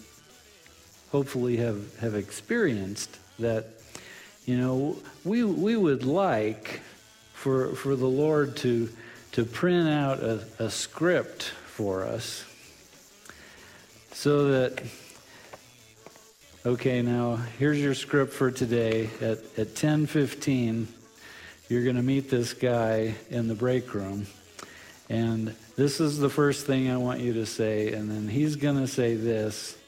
[1.12, 3.66] hopefully have, have experienced that,
[4.46, 4.96] you know,
[5.26, 6.80] we, we would like
[7.34, 8.88] for, for the Lord to,
[9.32, 12.44] to print out a, a script for us
[14.12, 14.82] so that,
[16.66, 19.10] okay, now here's your script for today.
[19.20, 20.86] At, at 10.15,
[21.68, 24.26] you're going to meet this guy in the break room.
[25.08, 28.78] And this is the first thing I want you to say, and then he's going
[28.78, 29.78] to say this,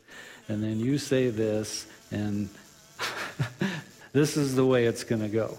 [0.49, 2.49] and then you say this, and
[4.12, 5.59] this is the way it's going to go.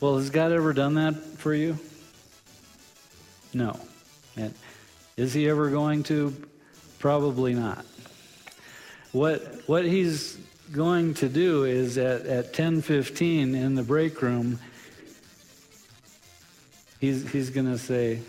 [0.00, 1.78] Well, has God ever done that for you?
[3.52, 3.78] No.
[4.34, 4.54] And
[5.18, 6.34] is he ever going to?
[6.98, 7.84] Probably not.
[9.12, 10.38] What, what he's
[10.72, 14.58] going to do is at, at 10.15 in the break room,
[16.98, 18.20] he's, he's going to say,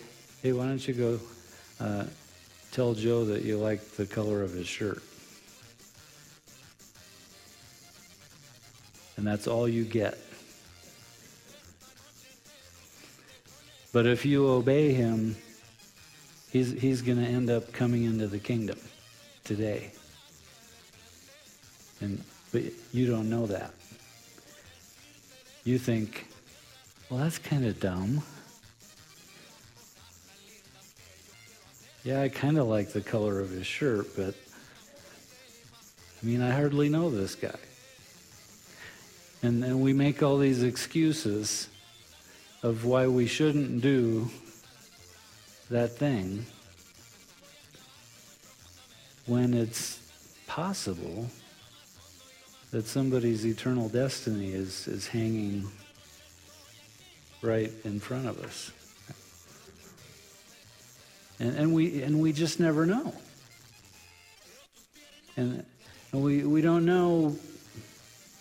[0.44, 1.20] hey, why don't you go
[1.80, 2.04] uh,
[2.72, 5.02] tell Joe that you like the color of his shirt.
[9.16, 10.18] And that's all you get.
[13.94, 15.36] But if you obey him,
[16.52, 18.80] he's, he's going to end up coming into the kingdom
[19.44, 19.92] today.
[22.00, 22.64] And, but
[22.94, 23.74] you don't know that.
[25.64, 26.28] You think,
[27.10, 28.24] well, that's kind of dumb.
[32.04, 34.34] Yeah, I kind of like the color of his shirt, but
[36.22, 37.60] I mean, I hardly know this guy.
[39.44, 41.68] And then we make all these excuses
[42.64, 44.30] of why we shouldn't do
[45.70, 46.46] that thing
[49.26, 50.00] when it's
[50.48, 51.28] possible
[52.72, 55.68] that somebody's eternal destiny is, is hanging
[57.42, 58.72] right in front of us.
[61.40, 63.14] And, and, we, and we just never know.
[65.38, 65.66] And,
[66.12, 67.36] and we, we don't know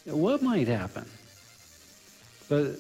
[0.05, 1.09] what might happen.
[2.49, 2.77] But,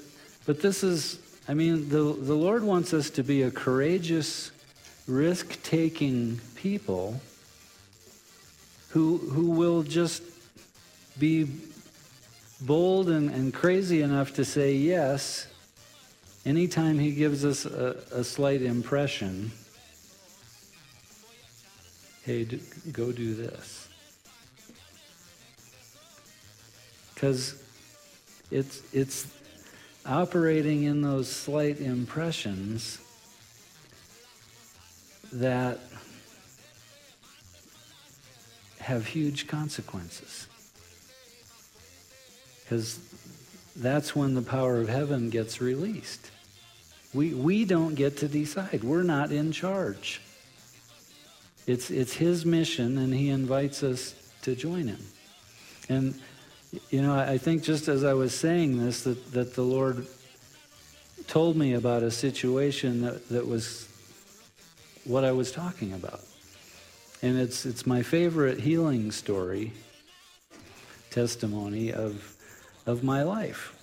[0.47, 1.19] but this is,
[1.51, 4.53] I mean, the, the Lord wants us to be a courageous,
[5.09, 7.21] risk taking people
[8.91, 10.23] who, who will just
[11.19, 11.49] be
[12.61, 15.49] bold and, and crazy enough to say yes
[16.47, 19.51] anytime He gives us a, a slight impression
[22.23, 22.61] hey, do,
[22.93, 23.89] go do this.
[27.13, 27.61] Because
[28.53, 29.27] it's, it's
[30.07, 32.99] operating in those slight impressions
[35.33, 35.79] that
[38.81, 40.49] have huge consequences.
[42.63, 42.99] Because
[43.77, 46.31] that's when the power of heaven gets released.
[47.13, 48.85] We, we don't get to decide.
[48.85, 50.21] We're not in charge.
[51.67, 55.01] It's, it's his mission, and he invites us to join him.
[55.89, 56.21] And,
[56.91, 60.07] you know, I think just as I was saying this, that, that the Lord
[61.27, 63.89] told me about a situation that, that was
[65.05, 66.21] what I was talking about.
[67.23, 69.73] And it's, it's my favorite healing story,
[71.11, 72.37] testimony of,
[72.87, 73.77] of my life.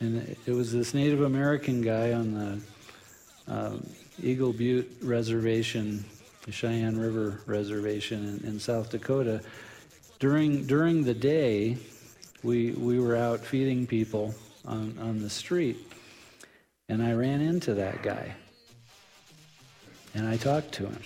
[0.00, 3.86] And it was this Native American guy on the um,
[4.22, 6.04] Eagle Butte Reservation,
[6.42, 9.42] the Cheyenne River Reservation in, in South Dakota.
[10.18, 11.76] During during the day,
[12.42, 14.34] we we were out feeding people
[14.64, 15.76] on, on the street,
[16.88, 18.34] and I ran into that guy.
[20.14, 20.98] And I talked to him.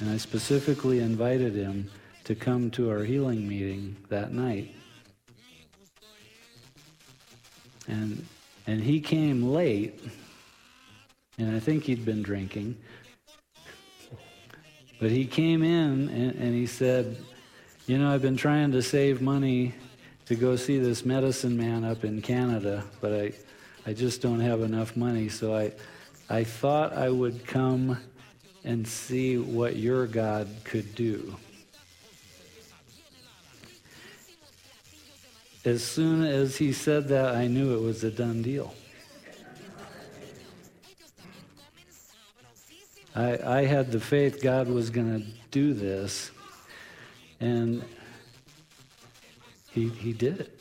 [0.00, 1.90] And I specifically invited him
[2.24, 4.74] to come to our healing meeting that night.
[7.86, 8.24] And
[8.66, 10.00] and he came late,
[11.38, 12.76] and I think he'd been drinking.
[15.00, 17.16] But he came in and, and he said,
[17.86, 19.74] You know, I've been trying to save money
[20.26, 23.32] to go see this medicine man up in Canada, but I,
[23.86, 25.72] I just don't have enough money, so I,
[26.28, 27.98] I thought I would come
[28.64, 31.36] and see what your God could do.
[35.64, 38.74] As soon as he said that, I knew it was a done deal.
[43.18, 46.30] I, I had the faith God was going to do this,
[47.40, 47.84] and
[49.72, 50.60] he, he did it.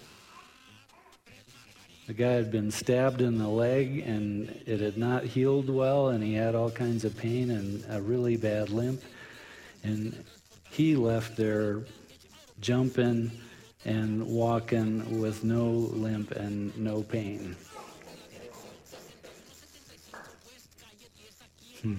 [2.07, 6.23] The guy had been stabbed in the leg and it had not healed well, and
[6.23, 9.03] he had all kinds of pain and a really bad limp.
[9.83, 10.25] And
[10.71, 11.83] he left there
[12.59, 13.29] jumping
[13.85, 17.55] and walking with no limp and no pain.
[21.83, 21.97] Hmm.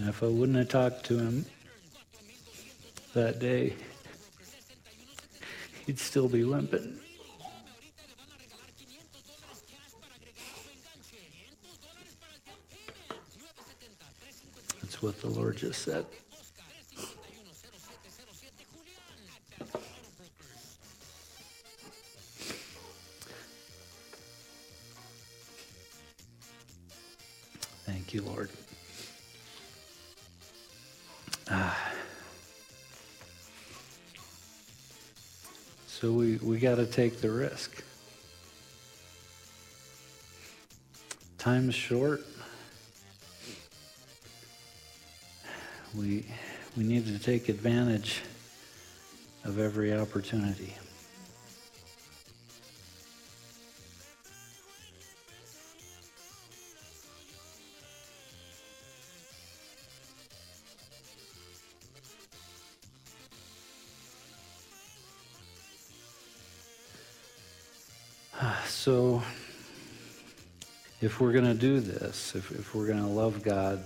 [0.00, 1.44] And if I wouldn't have talked to him
[3.12, 3.74] that day,
[5.84, 6.98] he'd still be limping.
[14.80, 16.06] That's what the Lord just said.
[27.84, 28.48] Thank you, Lord.
[35.86, 37.84] So we, we got to take the risk.
[41.36, 42.22] Time's short.
[45.94, 46.24] We,
[46.74, 48.22] we need to take advantage
[49.44, 50.74] of every opportunity.
[71.20, 73.84] If we're going to do this, if, if we're going to love God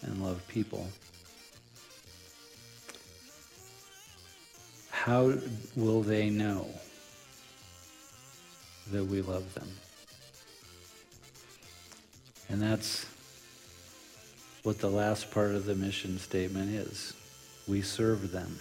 [0.00, 0.88] and love people,
[4.88, 5.34] how
[5.76, 6.66] will they know
[8.92, 9.68] that we love them?
[12.48, 13.04] And that's
[14.62, 17.12] what the last part of the mission statement is.
[17.68, 18.58] We serve them.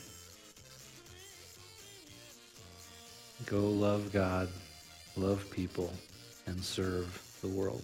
[3.45, 4.49] Go love God
[5.15, 5.91] love people,
[6.45, 7.83] and serve the world.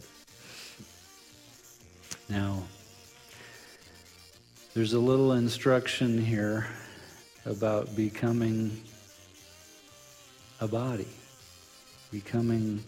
[2.28, 2.64] Now,
[4.74, 6.68] there's a little instruction here
[7.46, 8.82] about becoming
[10.60, 11.08] a body,
[12.12, 12.84] becoming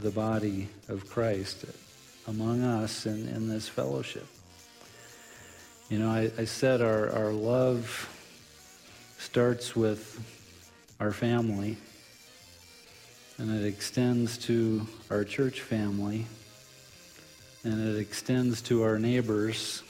[0.00, 1.66] the body of Christ
[2.26, 4.26] among us in, in this fellowship.
[5.90, 8.08] You know, I, I said our, our love
[9.18, 10.20] starts with
[11.00, 11.76] our family
[13.38, 16.26] and it extends to our church family,
[17.66, 19.82] and it extends to our neighbors,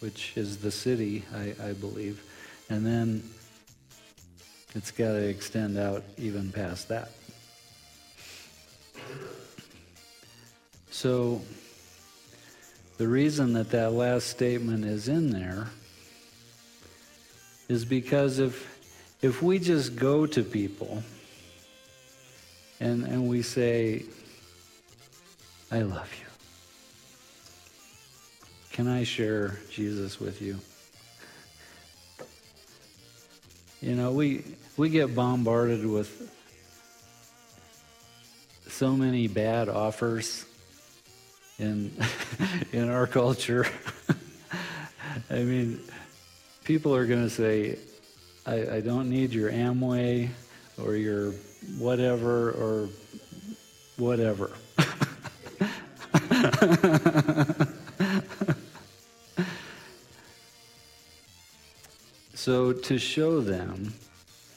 [0.00, 2.22] which is the city, I, I believe,
[2.68, 3.22] and then
[4.74, 7.12] it's got to extend out even past that.
[10.90, 11.40] So,
[12.98, 15.68] the reason that that last statement is in there
[17.70, 18.68] is because if
[19.22, 21.02] if we just go to people
[22.80, 24.02] and, and we say,
[25.70, 26.31] I love you.
[28.72, 30.58] Can I share Jesus with you?
[33.80, 34.44] You know, we,
[34.76, 36.30] we get bombarded with
[38.68, 40.46] so many bad offers
[41.58, 41.92] in,
[42.72, 43.66] in our culture.
[45.30, 45.80] I mean,
[46.64, 47.78] people are going to say,
[48.46, 50.30] I, I don't need your Amway.
[50.82, 51.32] or your
[51.78, 52.88] whatever or
[53.96, 54.52] whatever.
[62.42, 63.94] so to show them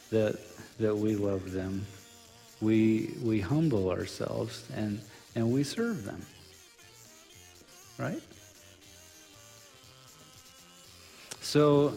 [0.09, 0.39] that
[0.79, 1.86] that we love them,
[2.59, 4.99] we we humble ourselves and
[5.36, 6.19] and we serve them.
[7.99, 8.23] Right?
[11.41, 11.93] So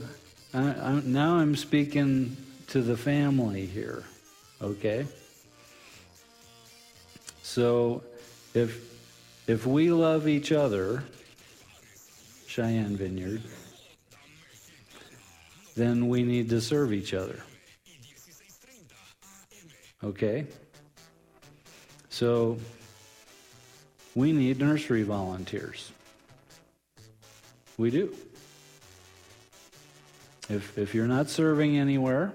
[0.52, 2.36] I, I, now I'm speaking
[2.66, 4.04] to the family here,
[4.60, 5.06] okay?
[7.42, 8.02] So
[8.52, 8.78] if
[9.46, 11.02] if we love each other,
[12.46, 13.40] Cheyenne Vineyard,
[15.78, 17.40] then we need to serve each other.
[20.02, 20.46] Okay?
[22.08, 22.58] So
[24.14, 25.92] we need nursery volunteers.
[27.76, 28.14] We do.
[30.48, 32.32] If, if you're not serving anywhere,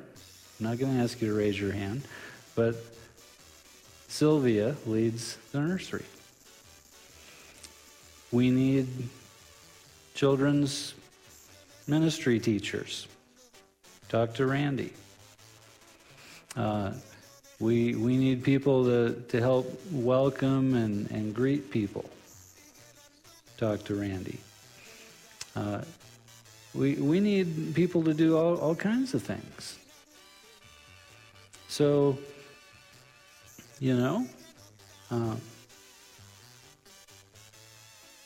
[0.59, 2.03] I'm not going to ask you to raise your hand,
[2.55, 2.75] but
[4.07, 6.05] Sylvia leads the nursery.
[8.31, 8.87] We need
[10.13, 10.93] children's
[11.87, 13.07] ministry teachers.
[14.13, 14.93] Talk to Randy.
[16.55, 16.91] Uh,
[17.59, 22.07] we, we need people to, to help welcome and, and greet people.
[23.57, 24.37] Talk to Randy.
[25.55, 25.81] Uh,
[26.75, 29.79] we, we need people to do all, all kinds of things.
[31.67, 32.19] So,
[33.79, 34.27] you know,
[35.09, 35.35] uh,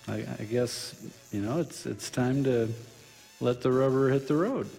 [0.10, 2.68] I, I guess, you know, it's, it's time to
[3.40, 4.70] let the rubber hit the road.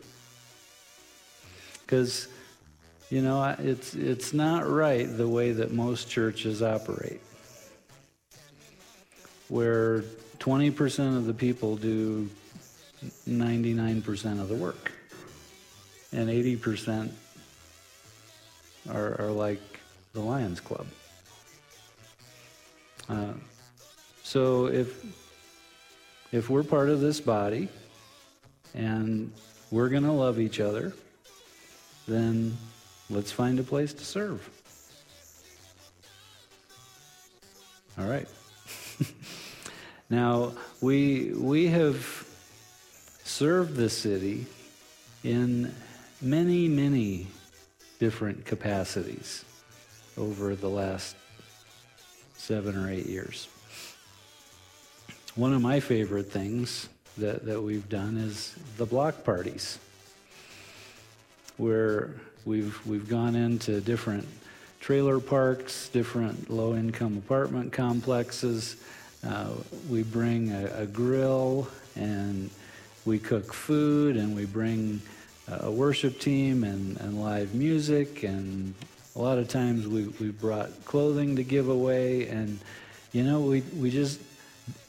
[1.89, 2.29] Because,
[3.09, 7.23] you know, it's, it's not right the way that most churches operate,
[9.49, 10.03] where
[10.39, 12.29] 20% of the people do
[13.27, 14.93] 99% of the work,
[16.13, 17.11] and 80%
[18.91, 19.63] are, are like
[20.13, 20.87] the Lions Club.
[23.09, 23.33] Uh,
[24.23, 25.03] so if
[26.31, 27.71] if we're part of this body
[28.75, 29.33] and
[29.71, 30.93] we're going to love each other,
[32.09, 32.57] then
[33.11, 34.49] let's find a place to serve.
[37.99, 38.29] All right.
[40.11, 42.27] now, we we have
[43.25, 44.47] served the city
[45.23, 45.75] in
[46.21, 47.27] many, many
[47.99, 49.45] different capacities
[50.17, 51.17] over the last
[52.37, 53.49] seven or eight years.
[55.35, 56.89] One of my favorite things
[57.19, 59.79] that, that we've done is the block parties,
[61.59, 62.11] where
[62.45, 64.27] we've, we've gone into different
[64.81, 68.77] trailer parks, different low income apartment complexes.
[69.27, 69.51] Uh,
[69.91, 72.49] we bring a, a, grill and
[73.05, 75.01] we cook food and we bring
[75.49, 78.23] a worship team and, and live music.
[78.23, 78.75] And
[79.17, 82.29] a lot of times we, we brought clothing to give away.
[82.29, 82.59] And
[83.13, 84.21] you know we, we just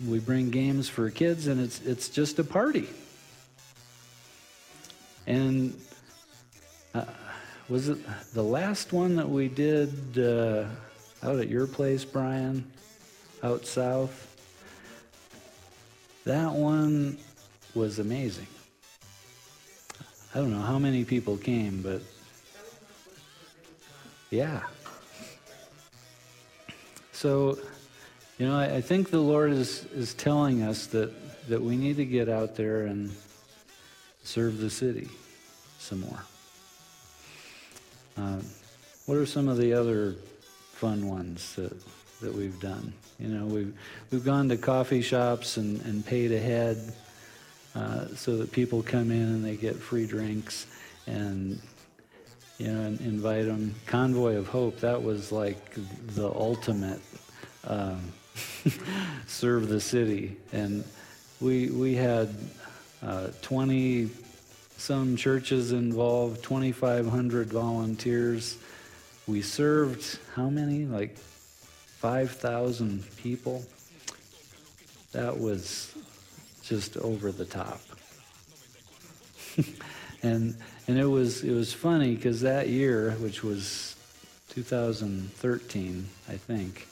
[0.07, 2.87] we bring games for kids and it's it's just a party.
[5.25, 5.79] And
[6.93, 7.05] uh,
[7.67, 7.97] was it
[8.33, 10.65] the last one that we did uh,
[11.23, 12.65] out at your place brian
[13.43, 14.25] out south
[16.25, 17.17] that one
[17.75, 18.47] was amazing
[20.33, 22.01] i don't know how many people came but
[24.29, 24.61] yeah.
[27.11, 27.57] So,
[28.37, 31.11] you know, I, I, think the Lord is, is telling us that,
[31.49, 33.11] that we need to get out there and
[34.23, 35.09] serve the city
[35.79, 36.23] some more.
[38.19, 38.41] Uh,
[39.05, 40.15] what are some of the other
[40.73, 41.73] fun ones that,
[42.21, 42.91] that we've done?
[43.17, 43.73] You know, we've,
[44.11, 46.93] we've gone to coffee shops and, and paid ahead
[47.75, 50.67] uh, so that people come in and they get free drinks
[51.07, 51.59] and
[52.57, 53.73] you know, and invite them.
[53.85, 55.73] Convoy of Hope, that was like
[56.15, 56.99] the ultimate
[57.65, 58.01] um,
[59.27, 60.35] serve the city.
[60.51, 60.83] And
[61.39, 62.35] we, we had
[63.01, 64.09] uh, 20
[64.79, 68.57] some churches involved, 2,500 volunteers.
[69.27, 70.85] We served how many?
[70.85, 73.63] Like 5,000 people.
[75.11, 75.93] That was
[76.63, 77.81] just over the top.
[80.23, 80.55] and
[80.87, 83.95] and it was it was funny because that year, which was
[84.49, 86.87] 2013, I think,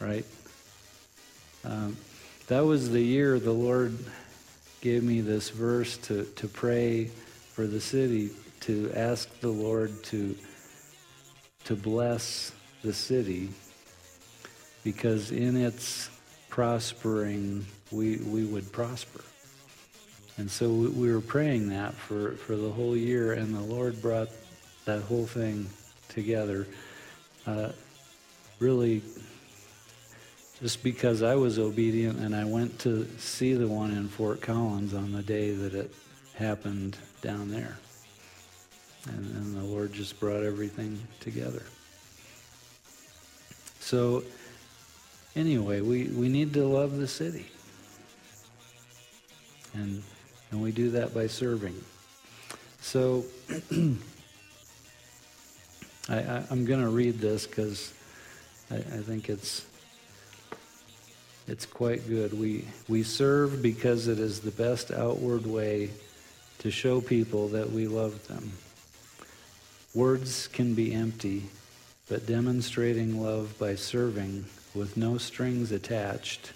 [0.00, 0.24] right?
[1.64, 1.96] Um,
[2.48, 3.96] that was the year the Lord
[4.82, 8.30] gave me this verse to, to pray for the city,
[8.60, 10.36] to ask the Lord to,
[11.64, 12.52] to bless
[12.82, 13.48] the city,
[14.82, 16.10] because in its
[16.48, 19.22] prospering, we, we would prosper.
[20.36, 24.30] And so we were praying that for, for the whole year, and the Lord brought
[24.84, 25.68] that whole thing
[26.08, 26.66] together.
[27.46, 27.70] Uh,
[28.58, 29.02] really,
[30.62, 34.94] just because I was obedient and I went to see the one in Fort Collins
[34.94, 35.92] on the day that it
[36.36, 37.78] happened down there.
[39.08, 41.64] And, and the Lord just brought everything together.
[43.80, 44.22] So,
[45.34, 47.46] anyway, we, we need to love the city.
[49.74, 50.04] And,
[50.52, 51.74] and we do that by serving.
[52.80, 53.24] So,
[56.08, 57.92] I, I, am going to read this because
[58.70, 59.66] I, I think it's
[61.46, 62.38] it's quite good.
[62.38, 65.90] We we serve because it is the best outward way
[66.58, 68.52] to show people that we love them.
[69.94, 71.44] Words can be empty,
[72.08, 76.52] but demonstrating love by serving with no strings attached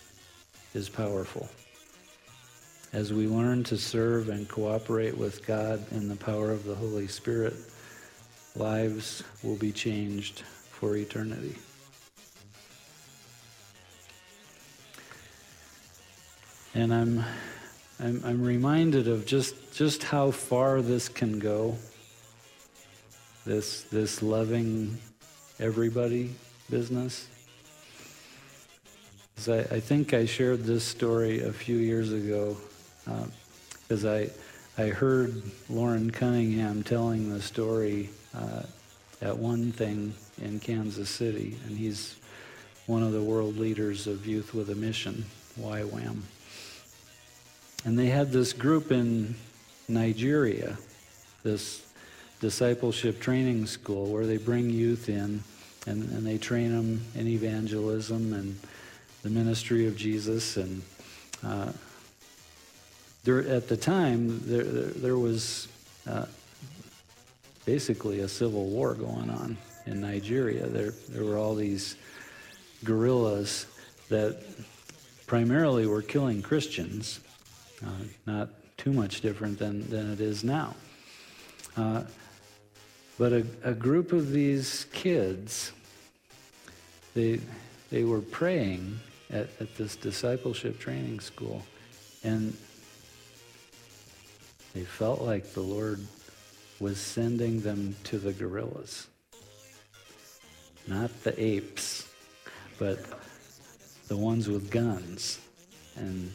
[0.74, 1.49] is powerful.
[2.93, 7.09] As we learn to serve and cooperate with God in the power of the Holy
[7.09, 7.55] Spirit,
[8.55, 11.57] lives will be changed for eternity.
[16.77, 17.24] And I'm,
[17.99, 21.74] I'm, I'm reminded of just, just how far this can go.
[23.47, 24.99] This, this loving
[25.59, 26.35] everybody
[26.68, 27.29] business.
[29.49, 32.59] I, I, think I shared this story a few years ago
[33.89, 34.27] because uh,
[34.77, 38.64] I, I heard Loren Cunningham telling the story uh,
[39.22, 40.12] at one thing
[40.43, 42.16] in Kansas City, and he's
[42.85, 45.24] one of the world leaders of Youth with a Mission,
[45.59, 46.20] YWAM.
[47.87, 49.37] And they had this group in
[49.89, 50.76] Nigeria,
[51.45, 51.87] this
[52.41, 55.45] discipleship training school, where they bring youth in
[55.87, 58.59] and, and they train them in evangelism and
[59.22, 60.57] the ministry of Jesus.
[60.57, 60.82] And
[61.45, 61.70] uh,
[63.22, 65.68] there, at the time, there, there, there was
[66.09, 66.26] uh,
[67.66, 69.57] basically a civil war going on
[69.87, 70.66] in Nigeria.
[70.66, 71.95] There, there were all these
[72.82, 73.66] guerrillas
[74.09, 74.43] that
[75.28, 77.20] primarily were killing Christians,
[77.85, 77.91] uh,
[78.27, 80.74] not too much different than, than it is now.
[81.77, 82.03] Uh,
[83.18, 85.72] but a, a group of these kids,
[87.14, 87.41] they,
[87.91, 88.99] they were praying
[89.31, 91.62] at, at this discipleship training school,
[92.22, 92.57] and
[94.74, 96.01] they felt like the Lord
[96.79, 99.07] was sending them to the guerrillas.
[100.87, 102.07] Not the apes,
[102.79, 102.99] but
[104.09, 105.41] the ones with guns
[105.97, 106.33] and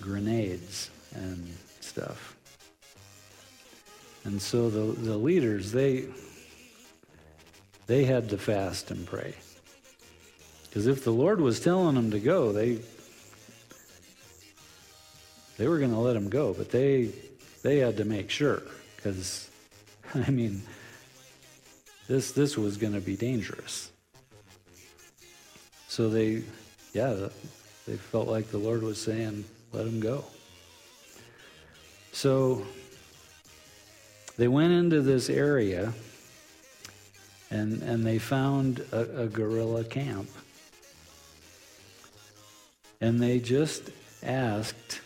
[0.00, 2.36] grenades and stuff.
[4.24, 6.06] And so the, the leaders, they,
[7.86, 9.34] they had to fast and pray.
[10.64, 12.78] Because if the Lord was telling them to go, they,
[15.56, 16.54] they were going to let them go.
[16.54, 17.10] But they
[17.62, 18.62] they had to make sure
[18.96, 19.50] because,
[20.14, 20.62] I mean,
[22.08, 23.90] this this was going to be dangerous.
[25.88, 26.44] So they,
[26.92, 27.28] yeah,
[27.86, 30.24] they felt like the Lord was saying, "Let them go."
[32.12, 32.66] So
[34.36, 35.92] they went into this area
[37.50, 40.28] and, and they found a, a guerrilla camp.
[43.00, 43.90] And they just
[44.22, 45.00] asked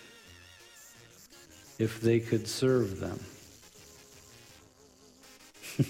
[1.78, 3.18] if they could serve them.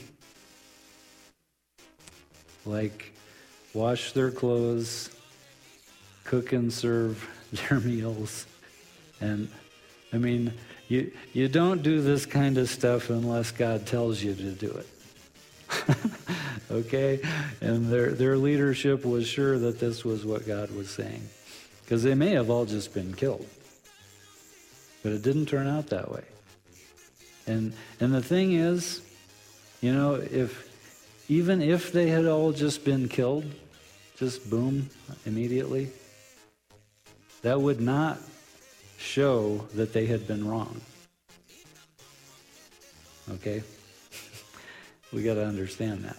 [2.67, 3.13] like
[3.73, 5.11] wash their clothes,
[6.25, 8.47] cook and serve their meals.
[9.21, 9.49] And
[10.13, 10.53] I mean,
[10.89, 14.87] you, you don't do this kind of stuff unless God tells you to do it.
[16.71, 17.21] okay?
[17.61, 21.29] And their, their leadership was sure that this was what God was saying.
[21.83, 23.47] Because they may have all just been killed.
[25.03, 26.25] But it didn't turn out that way.
[27.47, 29.03] And and the thing is,
[29.83, 30.71] you know, if
[31.29, 33.45] even if they had all just been killed,
[34.17, 34.89] just boom,
[35.27, 35.91] immediately,
[37.43, 38.19] that would not
[39.05, 40.81] show that they had been wrong.
[43.35, 43.63] Okay?
[45.13, 46.17] we got to understand that.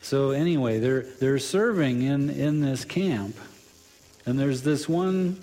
[0.00, 3.36] So anyway, they're they're serving in in this camp,
[4.26, 5.40] and there's this one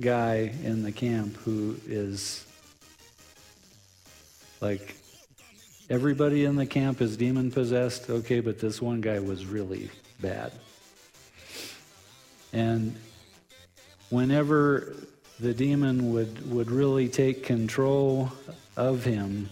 [0.00, 2.46] guy in the camp who is
[4.60, 4.96] like
[5.90, 9.90] everybody in the camp is demon possessed, okay, but this one guy was really
[10.20, 10.52] bad.
[12.52, 12.96] And
[14.10, 14.94] whenever
[15.40, 18.32] the demon would, would really take control
[18.76, 19.48] of him,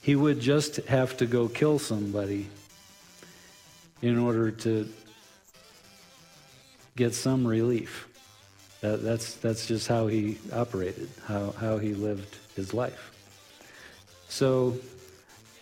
[0.00, 2.48] he would just have to go kill somebody
[4.00, 4.88] in order to
[6.96, 8.08] get some relief.
[8.80, 13.12] That, that's, that's just how he operated, how, how he lived his life.
[14.28, 14.76] So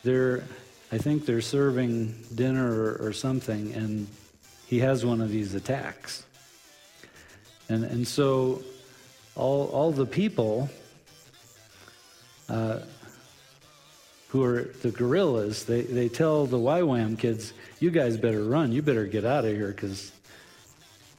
[0.03, 0.42] they're,
[0.90, 4.07] I think they're serving dinner or, or something, and
[4.66, 6.24] he has one of these attacks.
[7.68, 8.62] And, and so
[9.41, 10.68] all, all the people
[12.49, 12.80] uh,
[14.28, 18.82] who are the guerrillas, they, they tell the YWAM kids, you guys better run, you
[18.82, 20.12] better get out of here, because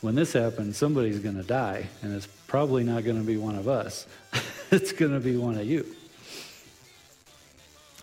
[0.02, 3.56] when this happens, somebody's going to die, and it's probably not going to be one
[3.56, 4.06] of us.
[4.72, 5.86] it's going to be one of you.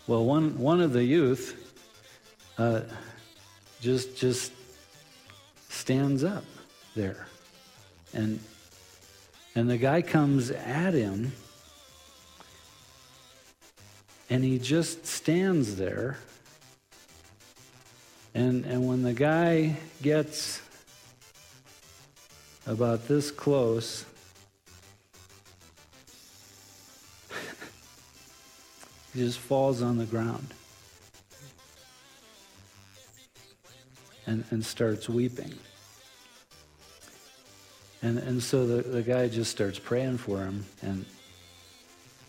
[0.05, 1.55] Well, one, one of the youth
[2.57, 2.81] uh,
[3.79, 4.51] just, just
[5.69, 6.43] stands up
[6.95, 7.25] there.
[8.13, 8.39] And,
[9.59, 11.33] and the guy comes at him,
[14.29, 16.17] and he just stands there.
[18.33, 20.61] And, and when the guy gets
[22.65, 24.05] about this close,
[29.13, 30.53] he just falls on the ground
[34.25, 35.53] and, and starts weeping.
[38.01, 41.05] And, and so the, the guy just starts praying for him and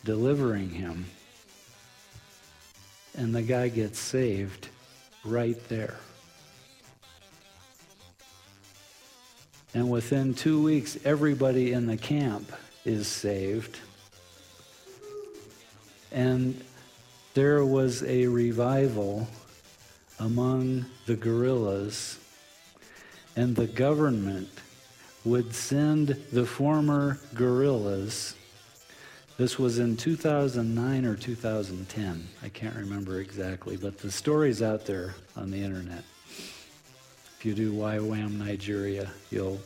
[0.05, 1.07] delivering him.
[3.17, 4.69] And the guy gets saved
[5.25, 5.99] right there.
[9.75, 12.51] And within two weeks, everybody in the camp
[12.85, 13.79] is saved.
[16.11, 16.61] And
[17.35, 19.29] there was a revival
[20.19, 22.19] among the guerrillas,
[23.37, 24.51] and the government
[25.25, 28.35] would send the former guerrillas.
[29.37, 32.29] This was in 2009 or 2010.
[32.43, 36.05] I can't remember exactly, but the story's out there on the internet.
[37.39, 39.61] If you do YWAM Nigeria, you'll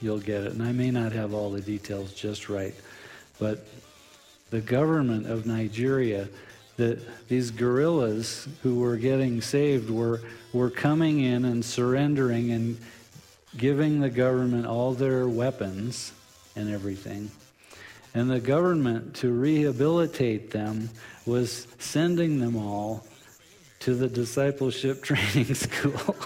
[0.00, 0.52] you'll get it.
[0.52, 2.74] And I may not have all the details just right,
[3.38, 3.66] but
[4.50, 6.28] the government of Nigeria,
[6.76, 10.20] the, these guerrillas who were getting saved were
[10.52, 12.78] were coming in and surrendering and
[13.56, 16.12] giving the government all their weapons
[16.56, 17.30] and everything.
[18.14, 20.90] And the government, to rehabilitate them,
[21.24, 23.06] was sending them all
[23.80, 26.16] to the discipleship training school.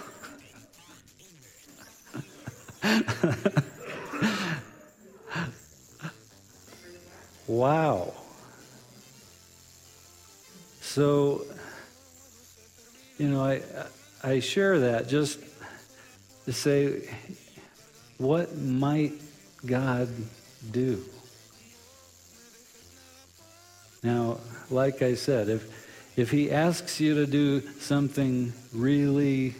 [7.46, 8.12] wow.
[10.80, 11.44] So,
[13.18, 13.62] you know, I,
[14.22, 15.38] I share that just
[16.46, 17.08] to say,
[18.18, 19.12] what might
[19.64, 20.08] God
[20.70, 21.04] do?
[24.02, 24.38] Now,
[24.70, 29.54] like I said, if, if He asks you to do something really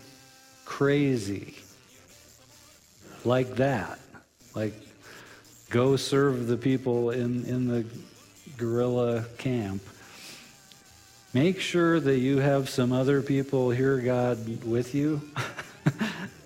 [0.64, 1.56] crazy,
[3.24, 3.98] like that,
[4.54, 4.74] like
[5.70, 7.84] go serve the people in, in the
[8.56, 9.82] guerrilla camp,
[11.34, 15.20] make sure that you have some other people hear God with you.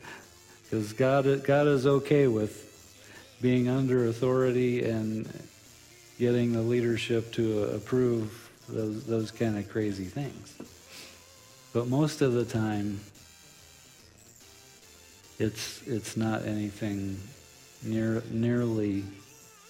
[0.71, 2.69] Because God, God is okay with
[3.41, 5.29] being under authority and
[6.17, 10.57] getting the leadership to approve those, those kind of crazy things.
[11.73, 13.01] But most of the time,
[15.41, 17.19] it's, it's not anything
[17.83, 19.03] near, nearly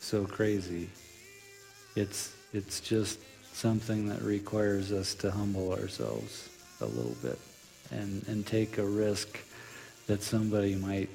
[0.01, 0.91] so crazy.
[1.97, 3.21] It's, it's just
[3.55, 6.51] something that requires us to humble ourselves
[6.83, 7.39] a little bit
[7.91, 9.39] and, and take a risk
[10.07, 11.09] that somebody might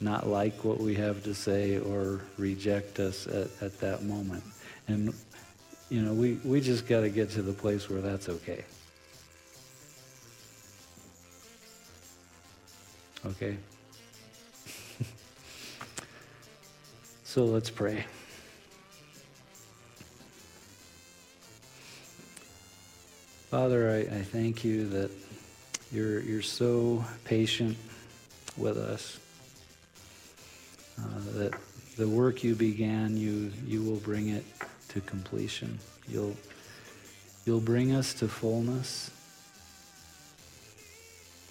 [0.00, 4.42] not like what we have to say or reject us at, at that moment.
[4.88, 5.14] And,
[5.88, 8.64] you know, we, we just got to get to the place where that's okay.
[13.26, 13.56] Okay?
[17.24, 18.04] so let's pray.
[23.50, 25.10] Father, I, I thank you that
[25.94, 27.76] you're, you're so patient
[28.56, 29.20] with us.
[30.98, 31.02] Uh,
[31.34, 31.54] that
[31.96, 34.44] the work you began, you, you will bring it
[34.88, 35.78] to completion.
[36.08, 36.36] You'll,
[37.44, 39.10] you'll bring us to fullness.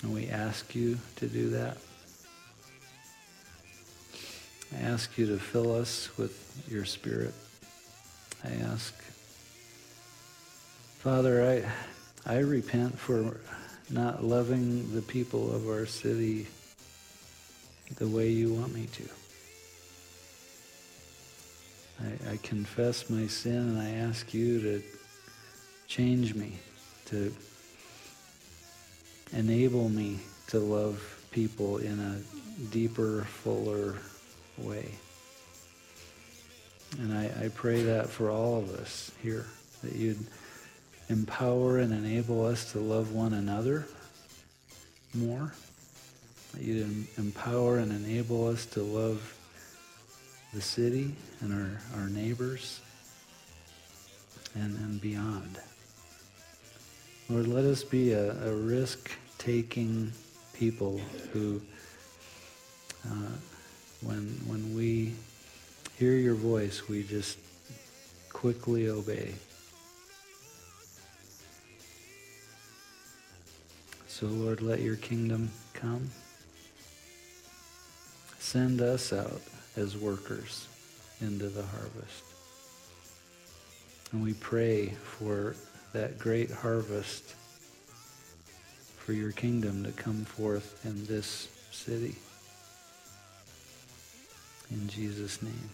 [0.01, 1.77] And we ask you to do that.
[4.75, 7.33] I ask you to fill us with your spirit.
[8.43, 8.93] I ask,
[10.99, 11.63] Father,
[12.25, 13.37] I, I repent for
[13.89, 16.47] not loving the people of our city
[17.97, 19.03] the way you want me to.
[22.01, 24.83] I, I, confess my sin and I ask you to
[25.87, 26.57] change me,
[27.05, 27.33] to
[29.33, 33.95] enable me to love people in a deeper, fuller
[34.57, 34.91] way.
[36.99, 39.45] And I, I pray that for all of us here,
[39.83, 40.25] that you'd
[41.09, 43.85] empower and enable us to love one another
[45.13, 45.53] more.
[46.53, 49.37] That you'd empower and enable us to love
[50.53, 52.79] the city and our, our neighbors
[54.55, 55.57] and, and beyond.
[57.29, 60.11] Lord, let us be a, a risk-taking
[60.53, 61.01] people
[61.31, 61.59] who,
[63.09, 63.31] uh,
[64.01, 65.13] when, when we
[65.97, 67.39] hear your voice, we just
[68.31, 69.33] quickly obey.
[74.23, 76.09] So, Lord, let your kingdom come.
[78.39, 79.41] Send us out
[79.75, 80.69] as workers
[81.19, 82.23] into the harvest.
[84.13, 85.57] And we pray for
[85.91, 87.35] that great harvest
[88.95, 92.15] for your kingdom to come forth in this city.
[94.71, 95.69] In Jesus' name,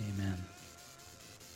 [0.00, 0.53] amen.